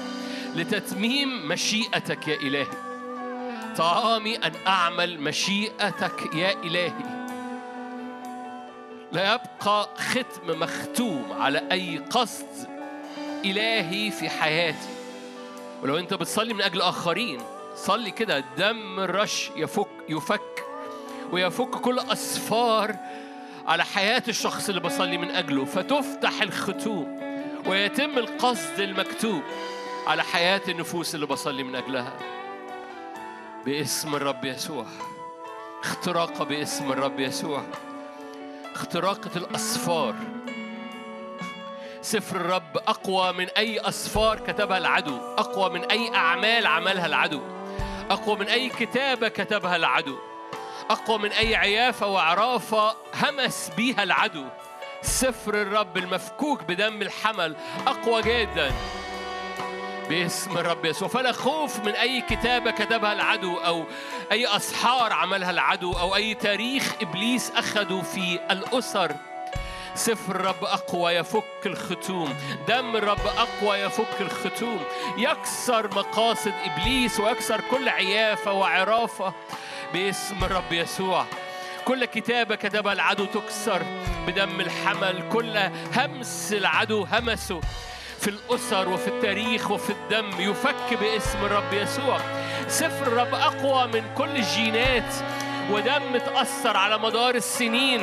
لتتميم 0.54 1.48
مشيئتك 1.48 2.28
يا 2.28 2.36
إلهي. 2.36 2.66
طعامي 3.76 4.36
أن 4.36 4.52
أعمل 4.66 5.20
مشيئتك 5.20 6.34
يا 6.34 6.52
إلهي. 6.62 7.24
لا 9.12 9.34
يبقى 9.34 9.88
ختم 9.96 10.60
مختوم 10.60 11.32
على 11.32 11.68
أي 11.72 11.98
قصد 11.98 12.68
إلهي 13.44 14.10
في 14.10 14.28
حياتي. 14.28 14.88
ولو 15.82 15.98
أنت 15.98 16.14
بتصلي 16.14 16.54
من 16.54 16.62
أجل 16.62 16.82
آخرين 16.82 17.40
صلي 17.76 18.10
كده. 18.10 18.44
دم 18.58 19.00
الرش 19.00 19.50
يفك 19.56 19.88
يفك 20.08 20.64
ويفك 21.32 21.70
كل 21.70 21.98
أسفار 21.98 22.96
على 23.66 23.84
حياة 23.84 24.22
الشخص 24.28 24.68
اللي 24.68 24.80
بصلي 24.80 25.18
من 25.18 25.30
أجله. 25.30 25.64
فتفتح 25.64 26.42
الختوم 26.42 27.20
ويتم 27.66 28.18
القصد 28.18 28.80
المكتوب 28.80 29.42
على 30.06 30.22
حياة 30.22 30.60
النفوس 30.68 31.14
اللي 31.14 31.26
بصلي 31.26 31.62
من 31.62 31.74
أجلها. 31.74 32.12
باسم 33.66 34.14
الرب 34.14 34.44
يسوع. 34.44 34.86
اختراق 35.84 36.42
باسم 36.42 36.92
الرب 36.92 37.20
يسوع. 37.20 37.62
اختراقة 38.74 39.30
الأسفار. 39.36 40.14
سفر 42.02 42.36
الرب 42.36 42.76
أقوى 42.76 43.32
من 43.32 43.48
أي 43.48 43.80
أسفار 43.80 44.38
كتبها 44.38 44.78
العدو. 44.78 45.16
أقوى 45.16 45.70
من 45.70 45.84
أي 45.84 46.14
أعمال 46.14 46.66
عملها 46.66 47.06
العدو. 47.06 47.40
أقوى 48.10 48.36
من 48.36 48.46
أي 48.46 48.68
كتابة 48.68 49.28
كتبها 49.28 49.76
العدو. 49.76 50.16
أقوى 50.90 51.18
من 51.18 51.32
أي 51.32 51.56
عيافة 51.56 52.06
وعرافة 52.06 52.96
همس 53.14 53.70
بيها 53.76 54.02
العدو. 54.02 54.44
سفر 55.02 55.54
الرب 55.54 55.96
المفكوك 55.96 56.62
بدم 56.62 57.02
الحمل 57.02 57.56
أقوى 57.86 58.22
جدا. 58.22 58.72
باسم 60.08 60.58
الرب 60.58 60.84
يسوع. 60.84 61.08
فلا 61.08 61.32
خوف 61.32 61.78
من 61.80 61.92
أي 61.92 62.20
كتابة 62.20 62.70
كتبها 62.70 63.12
العدو 63.12 63.56
أو 63.56 63.84
أي 64.32 64.56
أسحار 64.56 65.12
عملها 65.12 65.50
العدو 65.50 65.92
أو 65.92 66.14
أي 66.16 66.34
تاريخ 66.34 66.92
إبليس 67.02 67.52
أخده 67.56 68.02
في 68.02 68.38
الأسر. 68.50 69.12
سفر 69.94 70.36
الرب 70.36 70.64
أقوى 70.64 71.12
يفك 71.12 71.66
الختوم. 71.66 72.34
دم 72.68 72.96
الرب 72.96 73.26
أقوى 73.26 73.76
يفك 73.76 74.20
الختوم. 74.20 74.80
يكسر 75.16 75.86
مقاصد 75.94 76.52
إبليس 76.64 77.20
ويكسر 77.20 77.60
كل 77.70 77.88
عيافة 77.88 78.52
وعرافة 78.52 79.34
باسم 79.94 80.44
الرب 80.44 80.72
يسوع. 80.72 81.26
كل 81.84 82.04
كتابة 82.04 82.54
كتبها 82.54 82.92
العدو 82.92 83.24
تكسر 83.24 83.82
بدم 84.26 84.60
الحمل. 84.60 85.28
كل 85.32 85.58
همس 85.96 86.52
العدو 86.52 87.04
همسه 87.12 87.60
في 88.20 88.30
الأسر 88.30 88.88
وفي 88.88 89.08
التاريخ 89.08 89.70
وفي 89.70 89.90
الدم. 89.90 90.30
يفك 90.38 90.94
باسم 91.00 91.38
الرب 91.44 91.72
يسوع. 91.72 92.18
سفر 92.68 93.06
الرب 93.06 93.34
أقوى 93.34 93.86
من 93.86 94.14
كل 94.14 94.36
الجينات. 94.36 95.14
ودم 95.70 96.16
تأثر 96.16 96.76
على 96.76 96.98
مدار 96.98 97.34
السنين. 97.34 98.00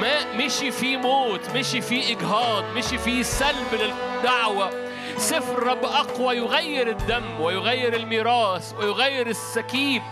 ما 0.00 0.34
مشي 0.36 0.70
فيه 0.70 0.96
موت 0.96 1.50
مشي 1.56 1.80
فيه 1.80 2.16
إجهاض 2.16 2.64
مشي 2.76 2.98
فيه 2.98 3.22
سلب 3.22 3.68
للدعوة. 3.72 4.70
سفر 5.16 5.58
الرب 5.58 5.84
أقوى 5.84 6.36
يغير 6.36 6.90
الدم 6.90 7.40
ويغير 7.40 7.96
الميراث 7.96 8.74
ويغير 8.78 9.26
السكيب. 9.26 10.02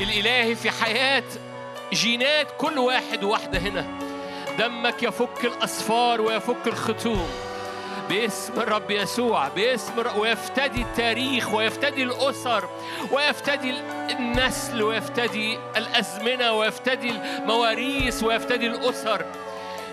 الإلهي 0.00 0.54
في 0.54 0.70
حياة 0.70 1.22
جينات 1.92 2.46
كل 2.58 2.78
واحد 2.78 3.24
وواحدة 3.24 3.58
هنا. 3.58 3.86
دمك 4.58 5.02
يفك 5.02 5.44
الأسفار 5.44 6.20
ويفك 6.20 6.66
الختوم. 6.66 7.28
باسم 8.08 8.52
الرب 8.60 8.90
يسوع 8.90 9.48
باسم 9.48 9.92
ويفتدي 10.16 10.82
التاريخ 10.82 11.54
ويفتدي 11.54 12.02
الأسر 12.02 12.68
ويفتدي 13.10 13.74
النسل 14.10 14.82
ويفتدي 14.82 15.58
الأزمنة 15.76 16.52
ويفتدي 16.52 17.10
المواريث 17.10 18.22
ويفتدي 18.22 18.66
الأسر. 18.66 19.24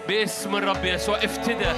باسم 0.07 0.55
الرب 0.55 0.85
يسوع 0.85 1.17
افتدى 1.17 1.71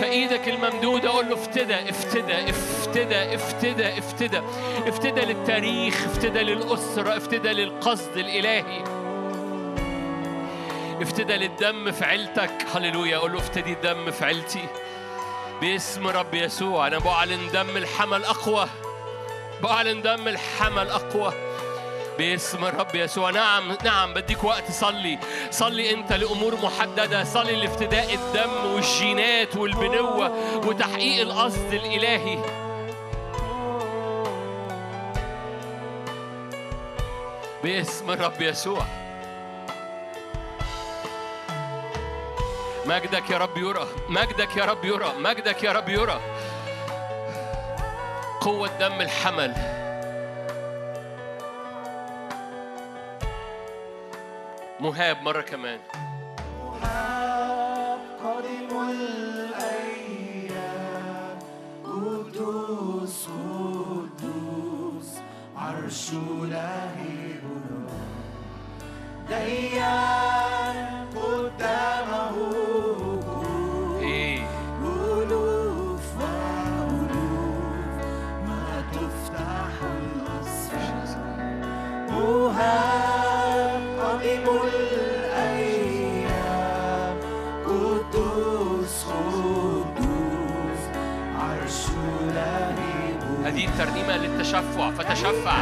فايدك 0.00 0.48
الممدودة 0.48 1.10
قول 1.10 1.28
له 1.28 1.34
افتدى 1.34 1.90
افتدى 1.90 2.50
افتدى 2.50 3.34
افتدى 3.34 3.98
افتدى 3.98 4.40
افتدى 4.86 5.20
للتاريخ 5.20 6.04
افتدى 6.04 6.38
للأسرة 6.38 7.16
افتدى 7.16 7.52
للقصد 7.52 8.16
الإلهي 8.16 8.84
افتدى 11.02 11.36
للدم 11.36 11.92
في 11.92 12.04
عيلتك. 12.04 12.66
هللويا 12.74 13.18
قول 13.18 13.32
له 13.32 13.38
افتدي 13.38 13.72
الدم 13.72 14.10
في 14.10 14.24
عيلتي. 14.24 14.64
باسم 15.60 16.06
رب 16.06 16.34
يسوع 16.34 16.86
أنا 16.86 16.98
بعلن 16.98 17.50
دم 17.52 17.76
الحمل 17.76 18.24
اقوى 18.24 18.68
بعلن 19.62 20.02
دم 20.02 20.28
الحمل 20.28 20.88
اقوى 20.88 21.32
باسم 22.18 22.64
الرب 22.64 22.94
يسوع. 22.94 23.30
نعم 23.30 23.76
نعم 23.84 24.14
بديك 24.14 24.44
وقت. 24.44 24.70
صلي 24.70 25.18
صلي 25.50 25.90
انت 25.90 26.12
لأمور 26.12 26.56
محددة. 26.62 27.24
صلي 27.24 27.56
لافتداء 27.56 28.14
الدم 28.14 28.74
والجينات 28.74 29.56
والبنوة 29.56 30.32
وتحقيق 30.66 31.20
القصد 31.20 31.74
الإلهي. 31.74 32.38
باسم 37.64 38.10
الرب 38.10 38.42
يسوع. 38.42 38.86
مجدك 42.86 43.30
يا 43.30 43.38
رب 43.38 43.58
يرى 43.58 43.86
مجدك 44.08 44.56
يا 44.56 44.64
رب 44.64 44.84
يرى 44.84 45.12
مجدك 45.18 45.62
يا 45.62 45.72
رب 45.72 45.88
يرى. 45.88 46.20
قوة 48.40 48.70
دم 48.80 49.00
الحمل. 49.00 49.54
مهاب 54.80 55.22
مرة 55.22 55.40
كمان. 55.40 55.78
قادم 58.22 58.90
الأيام 58.90 60.56
قدوس 61.84 63.28
قدوس 63.28 65.10
عرش 65.56 66.12
لهيب 66.42 67.42
ديان 69.28 71.06
قدامه 71.16 72.34
إيه. 74.00 74.40
ألوف 74.82 76.06
وألوف 76.20 77.96
ما 78.48 78.66
تفتح 78.92 79.72
مهاب 82.10 83.05
هذه 93.76 93.82
الترنيمة 93.82 94.16
للتشفع 94.16 94.90
فتشفع. 94.90 95.56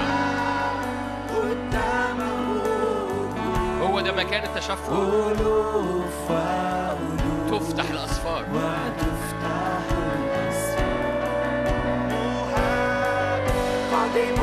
هو 3.82 4.00
ده 4.00 4.12
مكان 4.12 4.44
التشفع. 4.44 4.74
تفتح 7.50 7.90
الأسفار 7.90 8.44
وتفتح 8.52 9.84
الأسفار 9.98 10.94
قديم 13.92 14.34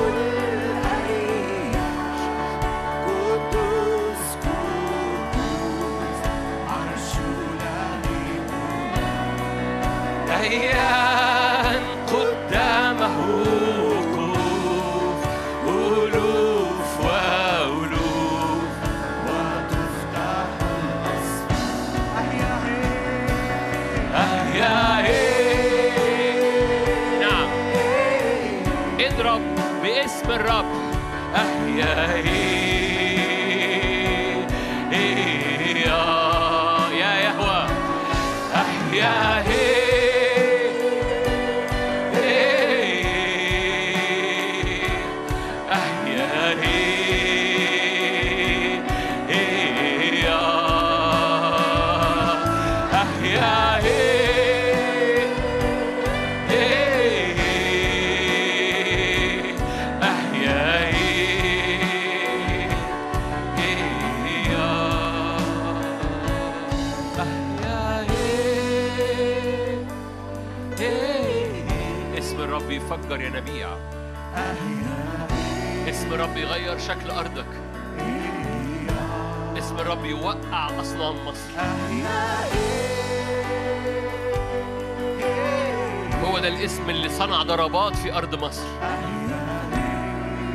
الأيام 10.27 11.40
الاسم 86.61 86.89
اللي 86.89 87.09
صنع 87.09 87.43
ضربات 87.43 87.95
في 87.95 88.13
أرض 88.13 88.43
مصر. 88.43 88.63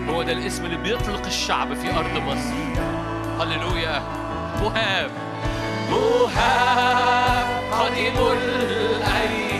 هو 0.08 0.22
ده 0.22 0.32
الاسم 0.32 0.64
اللي 0.64 0.76
بيطلق 0.76 1.26
الشعب 1.26 1.74
في 1.74 1.94
أرض 1.94 2.16
مصر. 2.16 2.54
هللويا. 3.40 4.02
مهاب. 4.62 5.10
مهاب. 5.90 7.62
قديم 7.72 8.14
الأيام. 8.32 9.56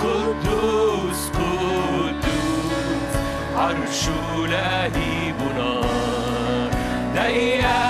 قدوس 0.00 1.28
قدوس. 1.28 3.16
عرش 3.56 4.08
لهيب 4.48 5.36
نار 5.56 6.70
ديان. 7.14 7.85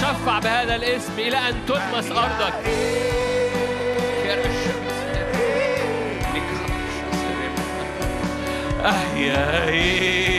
تشفع 0.00 0.38
بهذا 0.38 0.76
الاسم 0.76 1.12
إلى 1.18 1.36
أن 1.36 1.54
تلمس 1.68 2.10
أرضك. 2.10 2.54
أحيا 8.84 10.29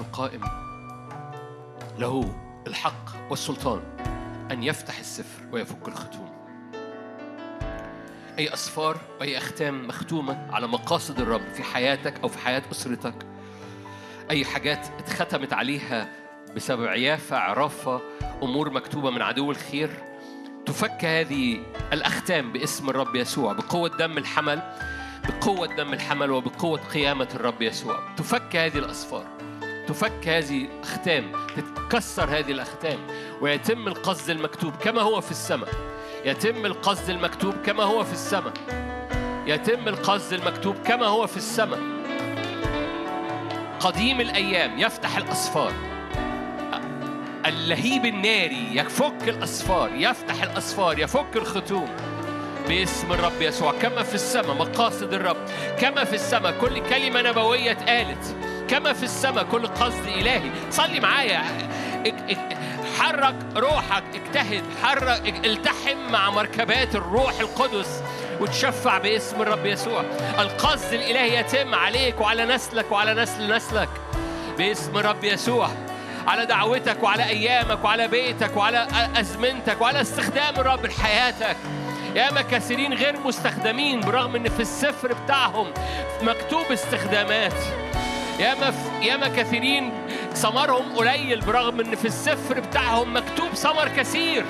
القائم. 0.00 0.40
له 1.98 2.34
الحق 2.66 3.30
والسلطان 3.30 3.82
أن 4.50 4.62
يفتح 4.62 4.98
السفر 4.98 5.42
ويفك 5.52 5.88
الختوم. 5.88 6.30
أي 8.38 8.54
أسفار 8.54 9.00
وأي 9.20 9.38
أختام 9.38 9.86
مختومة 9.86 10.46
على 10.52 10.66
مقاصد 10.66 11.20
الرب 11.20 11.48
في 11.54 11.62
حياتك 11.62 12.20
أو 12.22 12.28
في 12.28 12.38
حياة 12.38 12.62
أسرتك. 12.72 13.14
أي 14.30 14.44
حاجات 14.44 14.86
اتختمت 14.98 15.52
عليها 15.52 16.08
بسبب 16.56 16.86
عيافة 16.86 17.36
عرافة 17.36 18.00
أمور 18.42 18.70
مكتوبة 18.70 19.10
من 19.10 19.22
عدو 19.22 19.50
الخير. 19.50 19.90
تفك 20.66 21.04
هذه 21.04 21.62
الأختام 21.92 22.52
باسم 22.52 22.90
الرب 22.90 23.16
يسوع 23.16 23.52
بقوة 23.52 23.88
دم 23.88 24.18
الحمل 24.18 24.62
بقوة 25.28 25.66
دم 25.66 25.92
الحمل 25.92 26.30
وبقوة 26.30 26.78
قيامة 26.78 27.28
الرب 27.34 27.62
يسوع. 27.62 28.14
تفك 28.16 28.56
هذه 28.56 28.78
الأسفار. 28.78 29.26
تفك 29.88 30.28
هذه 30.28 30.64
الأختام 30.64 31.32
تتكسر 31.56 32.24
هذه 32.24 32.52
الأختام. 32.52 32.98
ويتم 33.40 33.88
القصد 33.88 34.30
المكتوب 34.30 34.76
كما 34.76 35.02
هو 35.02 35.20
في 35.20 35.30
السماء. 35.30 35.68
يتم 36.24 36.66
القصد 36.66 37.10
المكتوب 37.10 37.54
كما 37.66 37.84
هو 37.84 38.04
في 38.04 38.12
السماء. 38.12 38.52
يتم 39.46 39.88
القصد 39.88 40.32
المكتوب 40.32 40.76
كما 40.84 41.06
هو 41.06 41.26
في 41.26 41.36
السماء. 41.36 41.80
قديم 43.80 44.20
الأيام 44.20 44.78
يفتح 44.78 45.16
الأسفار 45.16 45.72
اللهيب 47.46 48.06
الناري 48.06 48.76
يفك 48.76 49.28
الأسفار 49.28 49.90
يفتح 49.94 50.42
الأسفار 50.42 50.98
يفك 50.98 51.36
الختوم. 51.36 51.88
باسم 52.68 53.12
الرب 53.12 53.42
يسوع 53.42 53.72
كما 53.72 54.02
في 54.02 54.14
السماء 54.14 54.54
مقاصد 54.54 55.14
الرب 55.14 55.36
كما 55.78 56.04
في 56.04 56.14
السماء. 56.14 56.54
كل 56.60 56.78
كلمة 56.88 57.22
نبوية 57.22 57.70
اتقالت. 57.70 58.36
كما 58.70 58.92
في 58.92 59.02
السماء 59.02 59.44
كل 59.44 59.66
قصد 59.66 60.06
إلهي. 60.06 60.50
صلي 60.70 61.00
معايا. 61.00 61.42
حرك 62.98 63.34
روحك 63.56 64.04
اجتهد 64.14 64.64
حرك 64.82 65.46
التحم 65.46 65.96
مع 66.10 66.30
مركبات 66.30 66.94
الروح 66.94 67.40
القدس 67.40 68.02
وتشفع 68.40 68.98
باسم 68.98 69.42
الرب 69.42 69.66
يسوع. 69.66 70.04
القصد 70.38 70.92
الإلهي 70.92 71.40
يتم 71.40 71.74
عليك 71.74 72.20
وعلى 72.20 72.44
نسلك 72.44 72.92
وعلى 72.92 73.22
نسل 73.22 73.56
نسلك 73.56 73.88
باسم 74.58 74.98
الرب 74.98 75.24
يسوع. 75.24 75.68
على 76.26 76.46
دعوتك 76.46 77.02
وعلى 77.02 77.24
أيامك 77.24 77.84
وعلى 77.84 78.08
بيتك 78.08 78.56
وعلى 78.56 78.88
أزمنتك 79.16 79.80
وعلى 79.80 80.00
استخدام 80.00 80.54
الرب 80.58 80.86
لحياتك. 80.86 81.56
ياما 82.14 82.42
كثيرين 82.42 82.94
غير 82.94 83.16
مستخدمين 83.24 84.00
برغم 84.00 84.36
إن 84.36 84.48
في 84.48 84.60
السفر 84.60 85.12
بتاعهم 85.12 85.66
مكتوب 86.22 86.64
استخدامات. 86.72 87.54
ياما 88.40 88.72
ياما 89.02 89.28
كثيرين 89.28 89.92
ثمرهم 90.34 90.92
قليل 90.96 91.40
برغم 91.40 91.80
إن 91.80 91.94
في 91.94 92.04
السفر 92.04 92.60
بتاعهم 92.60 93.16
مكتوب 93.16 93.48
ثمر 93.54 93.88
كثير. 93.96 94.44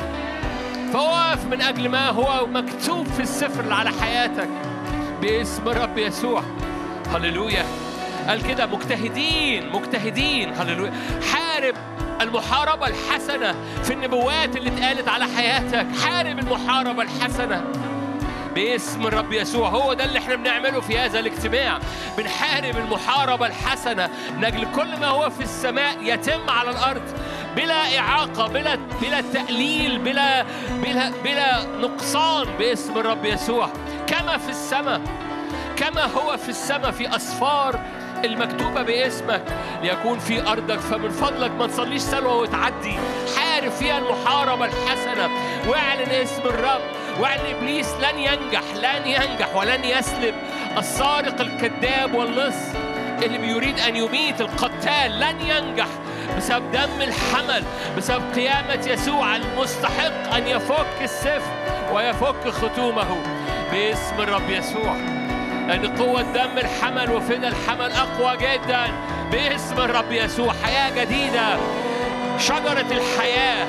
فوقف 0.93 1.45
من 1.45 1.63
أجل 1.63 1.89
ما 1.89 2.09
هو 2.11 2.47
مكتوب 2.47 3.07
في 3.07 3.21
السفر 3.21 3.73
على 3.73 3.91
حياتك 4.01 4.49
باسم 5.23 5.69
الرب 5.69 5.99
يسوع. 5.99 6.43
هللويا. 7.15 7.65
قال 8.29 8.47
كده 8.49 8.67
مجتهدين 8.67 9.73
مجتهدين 9.73 10.53
هللويا. 10.55 10.93
حارب 11.33 11.75
المحاربة 12.21 12.87
الحسنة 12.87 13.55
في 13.83 13.93
النبوات 13.93 14.57
اللي 14.57 14.71
اتقالت 14.71 15.09
على 15.09 15.25
حياتك. 15.37 15.87
حارب 16.05 16.39
المحاربة 16.39 17.03
الحسنة. 17.03 17.65
باسم 18.55 19.07
الرب 19.07 19.33
يسوع. 19.33 19.69
هو 19.69 19.93
ده 19.93 20.05
اللي 20.05 20.19
إحنا 20.19 20.35
بنعمله 20.35 20.81
في 20.81 20.99
هذا 20.99 21.19
الاجتماع. 21.19 21.79
بنحارب 22.19 22.77
المحاربة 22.77 23.47
الحسنة. 23.47 24.11
من 24.37 24.45
أجل 24.45 24.67
كل 24.77 24.97
ما 25.01 25.07
هو 25.07 25.31
في 25.31 25.41
السماء 25.43 25.97
يتم 26.03 26.51
على 26.51 26.71
الأرض 26.71 27.03
بلا 27.57 27.99
إعاقة 27.99 28.47
بلا 28.47 28.79
بلا 29.03 29.21
تقليل 29.21 29.99
بلا 29.99 30.45
بلا 30.71 31.13
بلا 31.25 31.67
نقصان 31.81 32.47
باسم 32.59 32.99
الرب 32.99 33.25
يسوع. 33.25 33.69
كما 34.07 34.37
في 34.37 34.49
السماء 34.49 35.01
كما 35.77 36.05
هو 36.05 36.37
في 36.37 36.49
السماء 36.49 36.91
في 36.91 37.17
أسفار 37.17 37.81
المكتوبة 38.25 38.83
باسمك. 38.83 39.43
ليكون 39.83 40.19
في 40.19 40.49
أرضك 40.49 40.79
فمن 40.79 41.11
فضلك 41.11 41.51
ما 41.51 41.67
تصليش 41.67 42.03
سلوى 42.03 42.33
وتعدي. 42.33 42.99
حارب 43.37 43.71
فيها 43.71 43.99
المحاربة 43.99 44.65
الحسنة. 44.65 45.31
واعلن 45.69 46.11
اسم 46.11 46.43
الرب. 46.45 46.81
واعلن 47.21 47.47
إبليس 47.57 47.87
لن 47.95 48.19
ينجح 48.19 48.63
لن 48.75 49.07
ينجح 49.07 49.57
ولن 49.57 49.85
يسلب. 49.85 50.35
السارق 50.79 51.41
الكذاب 51.41 52.15
واللص 52.15 52.57
اللي 53.23 53.39
بيريد 53.39 53.81
أن 53.81 53.97
يميت 53.97 54.41
القتال 54.41 55.21
لن 55.21 55.41
ينجح 55.41 55.87
بسبب 56.37 56.73
دم 56.73 57.01
الحمل 57.01 57.65
بسبب 57.97 58.23
قيامة 58.35 58.87
يسوع 58.87 59.37
المستحق 59.37 60.35
أن 60.35 60.47
يفك 60.47 61.03
السفر 61.03 61.53
ويفك 61.93 62.49
ختومه. 62.49 63.17
باسم 63.73 64.21
الرب 64.21 64.51
يسوع. 64.51 64.97
لأن 65.69 65.97
قوة 65.97 66.23
دم 66.23 66.59
الحمل 66.59 67.11
وفدا 67.11 67.49
الحمل 67.49 67.93
أقوى 67.93 68.37
جدا. 68.37 68.87
باسم 69.33 69.81
الرب 69.81 70.13
يسوع. 70.13 70.55
حياة 70.65 71.05
جديدة. 71.05 71.57
شجرة 72.39 72.87
الحياة. 72.91 73.67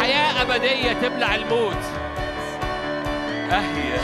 حياة 0.00 0.42
أبدية 0.42 0.92
تبلع 0.92 1.34
الموت. 1.34 2.07
أهي. 3.50 3.98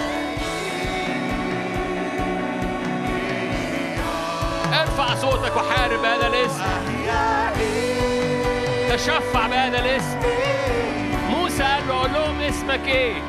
ارفع 4.80 5.14
صوتك 5.14 5.56
وحارب 5.56 6.04
هذا 6.04 6.26
الاسم. 6.26 6.64
تشفع 8.90 9.46
بهذا 9.46 9.78
الاسم. 9.78 10.18
موسى 11.30 11.62
قال 11.62 11.88
له 11.88 12.06
لهم 12.06 12.40
اسمك 12.40 12.88
إيه؟ 12.88 13.22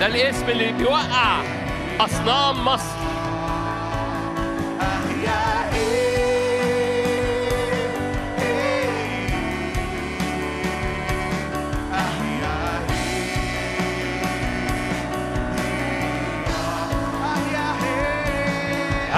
ده 0.00 0.06
الاسم 0.06 0.48
اللي 0.48 0.72
بيوقع 0.72 1.40
أصنام 2.00 2.64
مصر. 2.64 2.98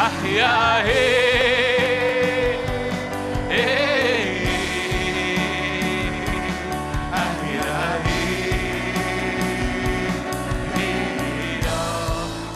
أحيا 0.01 0.81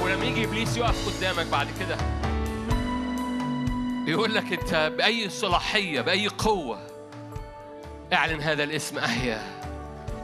ولما 0.02 0.24
يجي 0.24 0.44
إبليس 0.44 0.76
يقف 0.76 1.16
قدامك 1.18 1.46
بعد 1.46 1.66
كده 1.80 1.96
يقول 4.06 4.34
لك 4.34 4.52
أنت 4.52 4.92
بأي 4.98 5.28
صلاحية 5.28 6.00
بأي 6.00 6.28
قوة 6.28 6.78
اعلن 8.12 8.40
هذا 8.40 8.64
الاسم 8.64 8.98
احيا 8.98 9.63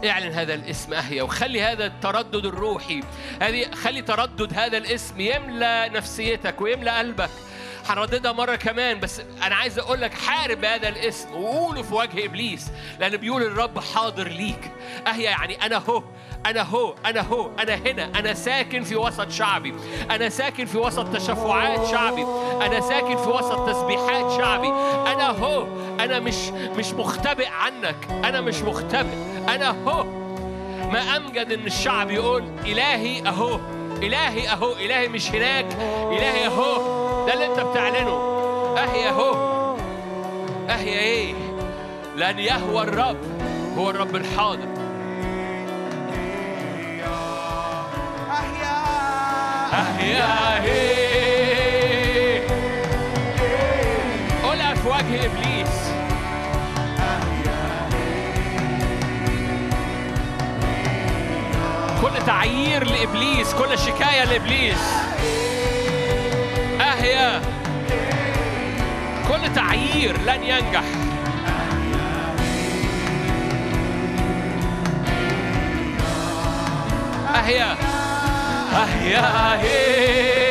اعلن 0.04 0.32
هذا 0.32 0.54
الاسم 0.54 0.94
احيا 0.94 1.22
وخلي 1.22 1.62
هذا 1.62 1.86
التردد 1.86 2.46
الروحي. 2.46 3.00
هذه 3.42 3.70
خلي 3.74 4.02
تردد 4.02 4.58
هذا 4.58 4.76
الاسم 4.78 5.20
يملى 5.20 5.90
نفسيتك 5.94 6.60
ويملى 6.60 6.90
قلبك. 6.90 7.30
هنرددها 7.88 8.32
مرة 8.32 8.56
كمان 8.56 9.00
بس 9.00 9.22
أنا 9.42 9.54
عايز 9.54 9.78
أقول 9.78 10.00
لك 10.00 10.14
حارب 10.14 10.64
هذا 10.64 10.88
الاسم 10.88 11.34
وقوله 11.34 11.82
في 11.82 11.94
وجه 11.94 12.24
إبليس 12.24 12.70
لأن 13.00 13.16
بيقول 13.16 13.42
الرب 13.42 13.78
حاضر 13.78 14.28
ليك. 14.28 14.70
أهيا 15.06 15.30
يعني 15.30 15.66
أنا 15.66 15.76
هو 15.76 16.02
أنا 16.46 16.62
هو 16.62 16.94
أنا 17.06 17.20
هو 17.20 17.50
أنا 17.58 17.74
هنا 17.74 18.04
أنا 18.04 18.34
ساكن 18.34 18.84
في 18.84 18.96
وسط 18.96 19.30
شعبي. 19.30 19.74
أنا 20.10 20.28
ساكن 20.28 20.66
في 20.66 20.78
وسط 20.78 21.16
تشفعات 21.16 21.86
شعبي. 21.86 22.22
أنا 22.66 22.80
ساكن 22.80 23.16
في 23.16 23.28
وسط 23.28 23.68
تسبيحات 23.68 24.40
شعبي. 24.40 24.68
أنا 25.12 25.28
هو 25.28 25.66
أنا 26.00 26.20
مش 26.20 26.48
مش 26.76 26.92
مختبئ 26.92 27.48
عنك. 27.48 27.96
أنا 28.10 28.40
مش 28.40 28.62
مختبئ. 28.62 29.29
أنا 29.48 29.70
أهو. 29.70 30.04
ما 30.92 31.16
أمجد 31.16 31.52
إن 31.52 31.66
الشعب 31.66 32.10
يقول 32.10 32.44
إلهي 32.66 33.28
أهو. 33.28 33.60
إلهي 34.02 34.48
أهو. 34.48 34.72
إلهي 34.72 35.08
مش 35.08 35.30
هناك. 35.30 35.66
إلهي 36.12 36.46
أهو. 36.46 37.26
ده 37.26 37.34
اللي 37.34 37.46
أنت 37.46 37.60
بتعلنه. 37.60 38.16
أهي 38.78 39.08
أهو. 39.08 39.50
أهي 40.70 40.98
إيه؟ 40.98 41.34
لأن 42.16 42.38
يهوى 42.38 42.82
الرب. 42.82 43.16
هو 43.78 43.90
الرب 43.90 44.16
الحاضر. 44.16 44.68
أحيا 48.30 48.76
أحيا 49.72 50.30
قولها 54.44 54.74
في 54.74 54.88
وجه 54.88 55.26
إبليس. 55.26 55.49
كل 62.02 62.26
تعيير 62.26 62.84
لإبليس 62.84 63.54
كل 63.54 63.78
شكاية 63.78 64.24
لإبليس. 64.24 64.78
اهيا 66.80 67.40
كل 69.28 69.54
تعيير 69.54 70.16
لن 70.20 70.42
ينجح. 70.42 70.82
أهيا 77.34 77.76
أهيا 78.74 79.52
أهيا 79.52 80.49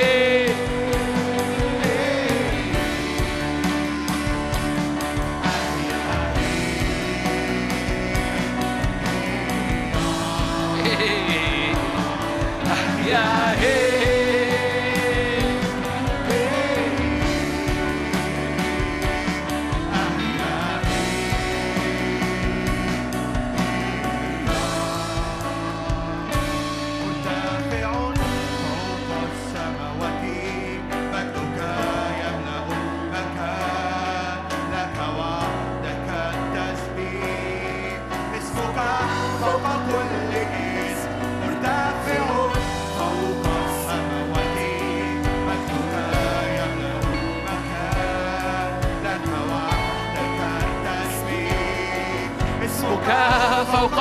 Oh. 53.72 53.98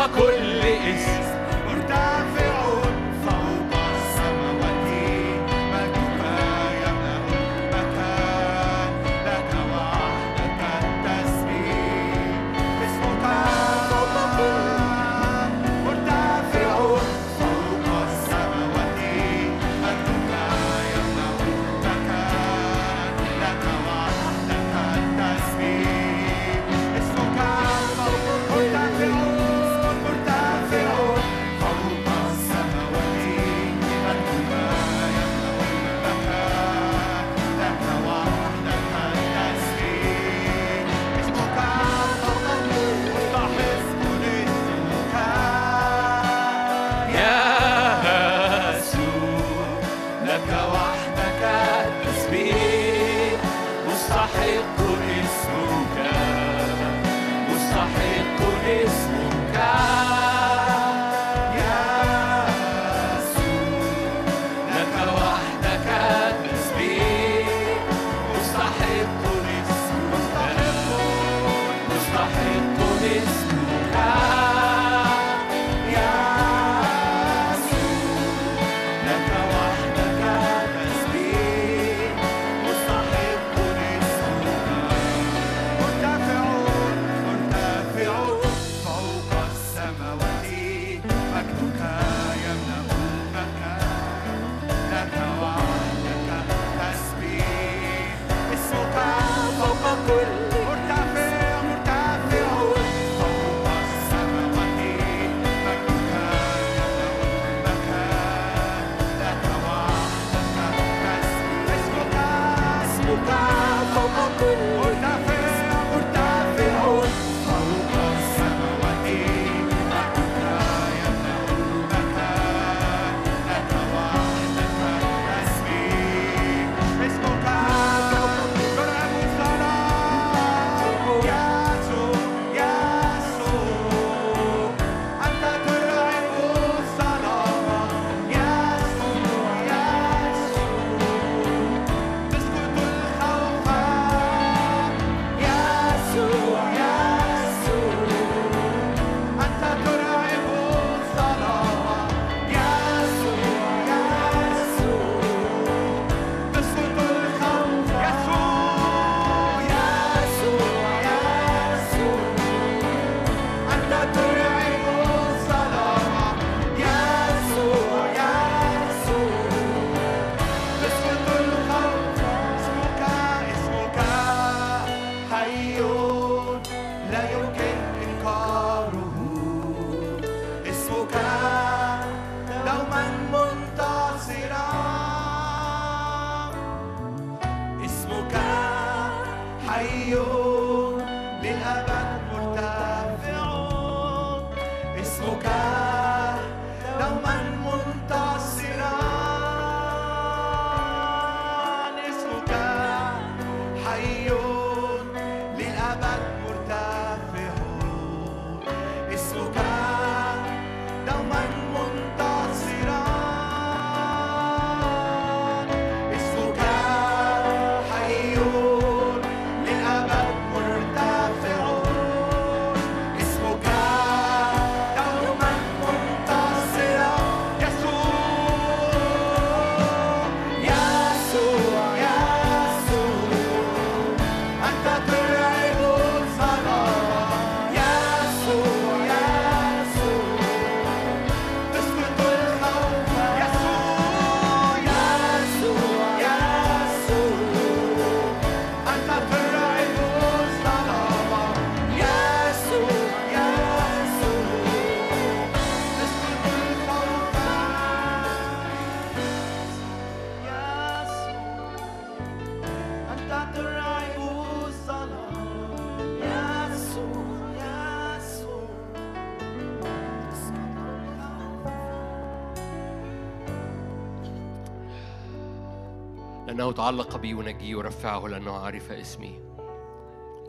لأنه 276.59 276.72
تعلق 276.72 277.16
بي 277.16 277.35
ونجيه 277.35 277.76
ورفعه 277.76 278.28
لأنه 278.28 278.52
عرف 278.52 278.93
اسمي. 278.93 279.40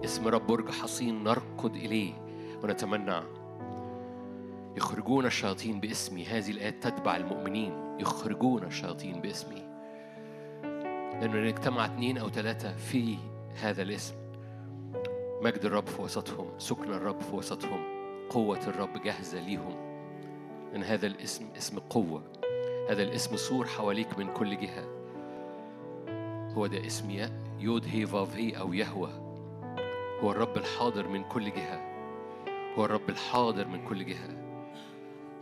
اسم 0.05 0.27
رب 0.27 0.47
برج 0.47 0.71
حصين 0.71 1.23
نركض 1.23 1.75
إليه 1.75 2.13
ونتمنى. 2.63 3.21
يخرجون 4.77 5.25
الشياطين 5.25 5.79
باسمي. 5.79 6.25
هذه 6.25 6.51
الآيات 6.51 6.83
تتبع 6.83 7.15
المؤمنين. 7.15 7.97
يخرجون 7.99 8.63
الشياطين 8.63 9.21
باسمي. 9.21 9.61
لأنه 11.21 11.33
إن 11.33 11.45
اجتمع 11.45 11.85
اثنين 11.85 12.17
أو 12.17 12.29
ثلاثة 12.29 12.75
في 12.75 13.17
هذا 13.61 13.81
الاسم 13.81 14.15
مجد 15.41 15.65
الرب 15.65 15.87
في 15.87 16.01
وسطهم 16.01 16.47
سكن 16.57 16.93
الرب 16.93 17.21
في 17.21 17.35
وسطهم 17.35 17.83
قوة 18.29 18.67
الرب 18.67 19.03
جاهزة 19.03 19.39
ليهم. 19.39 19.75
لأن 20.71 20.83
هذا 20.83 21.07
الاسم 21.07 21.45
اسم 21.57 21.79
قوة. 21.79 22.23
هذا 22.89 23.03
الاسم 23.03 23.35
سور 23.35 23.67
حواليك 23.67 24.19
من 24.19 24.33
كل 24.33 24.57
جهة. 24.57 24.98
هو 26.57 26.67
ده 26.67 26.85
اسم 26.85 27.29
يود 27.59 27.85
هي 27.87 28.05
فاف 28.05 28.35
هي 28.35 28.59
أو 28.59 28.73
يهوى. 28.73 29.09
هو 30.21 30.31
الرب 30.31 30.57
الحاضر 30.57 31.07
من 31.07 31.23
كل 31.23 31.51
جهة. 31.51 31.89
هو 32.77 32.85
الرب 32.85 33.09
الحاضر 33.09 33.67
من 33.67 33.85
كل 33.87 34.05
جهة. 34.05 34.39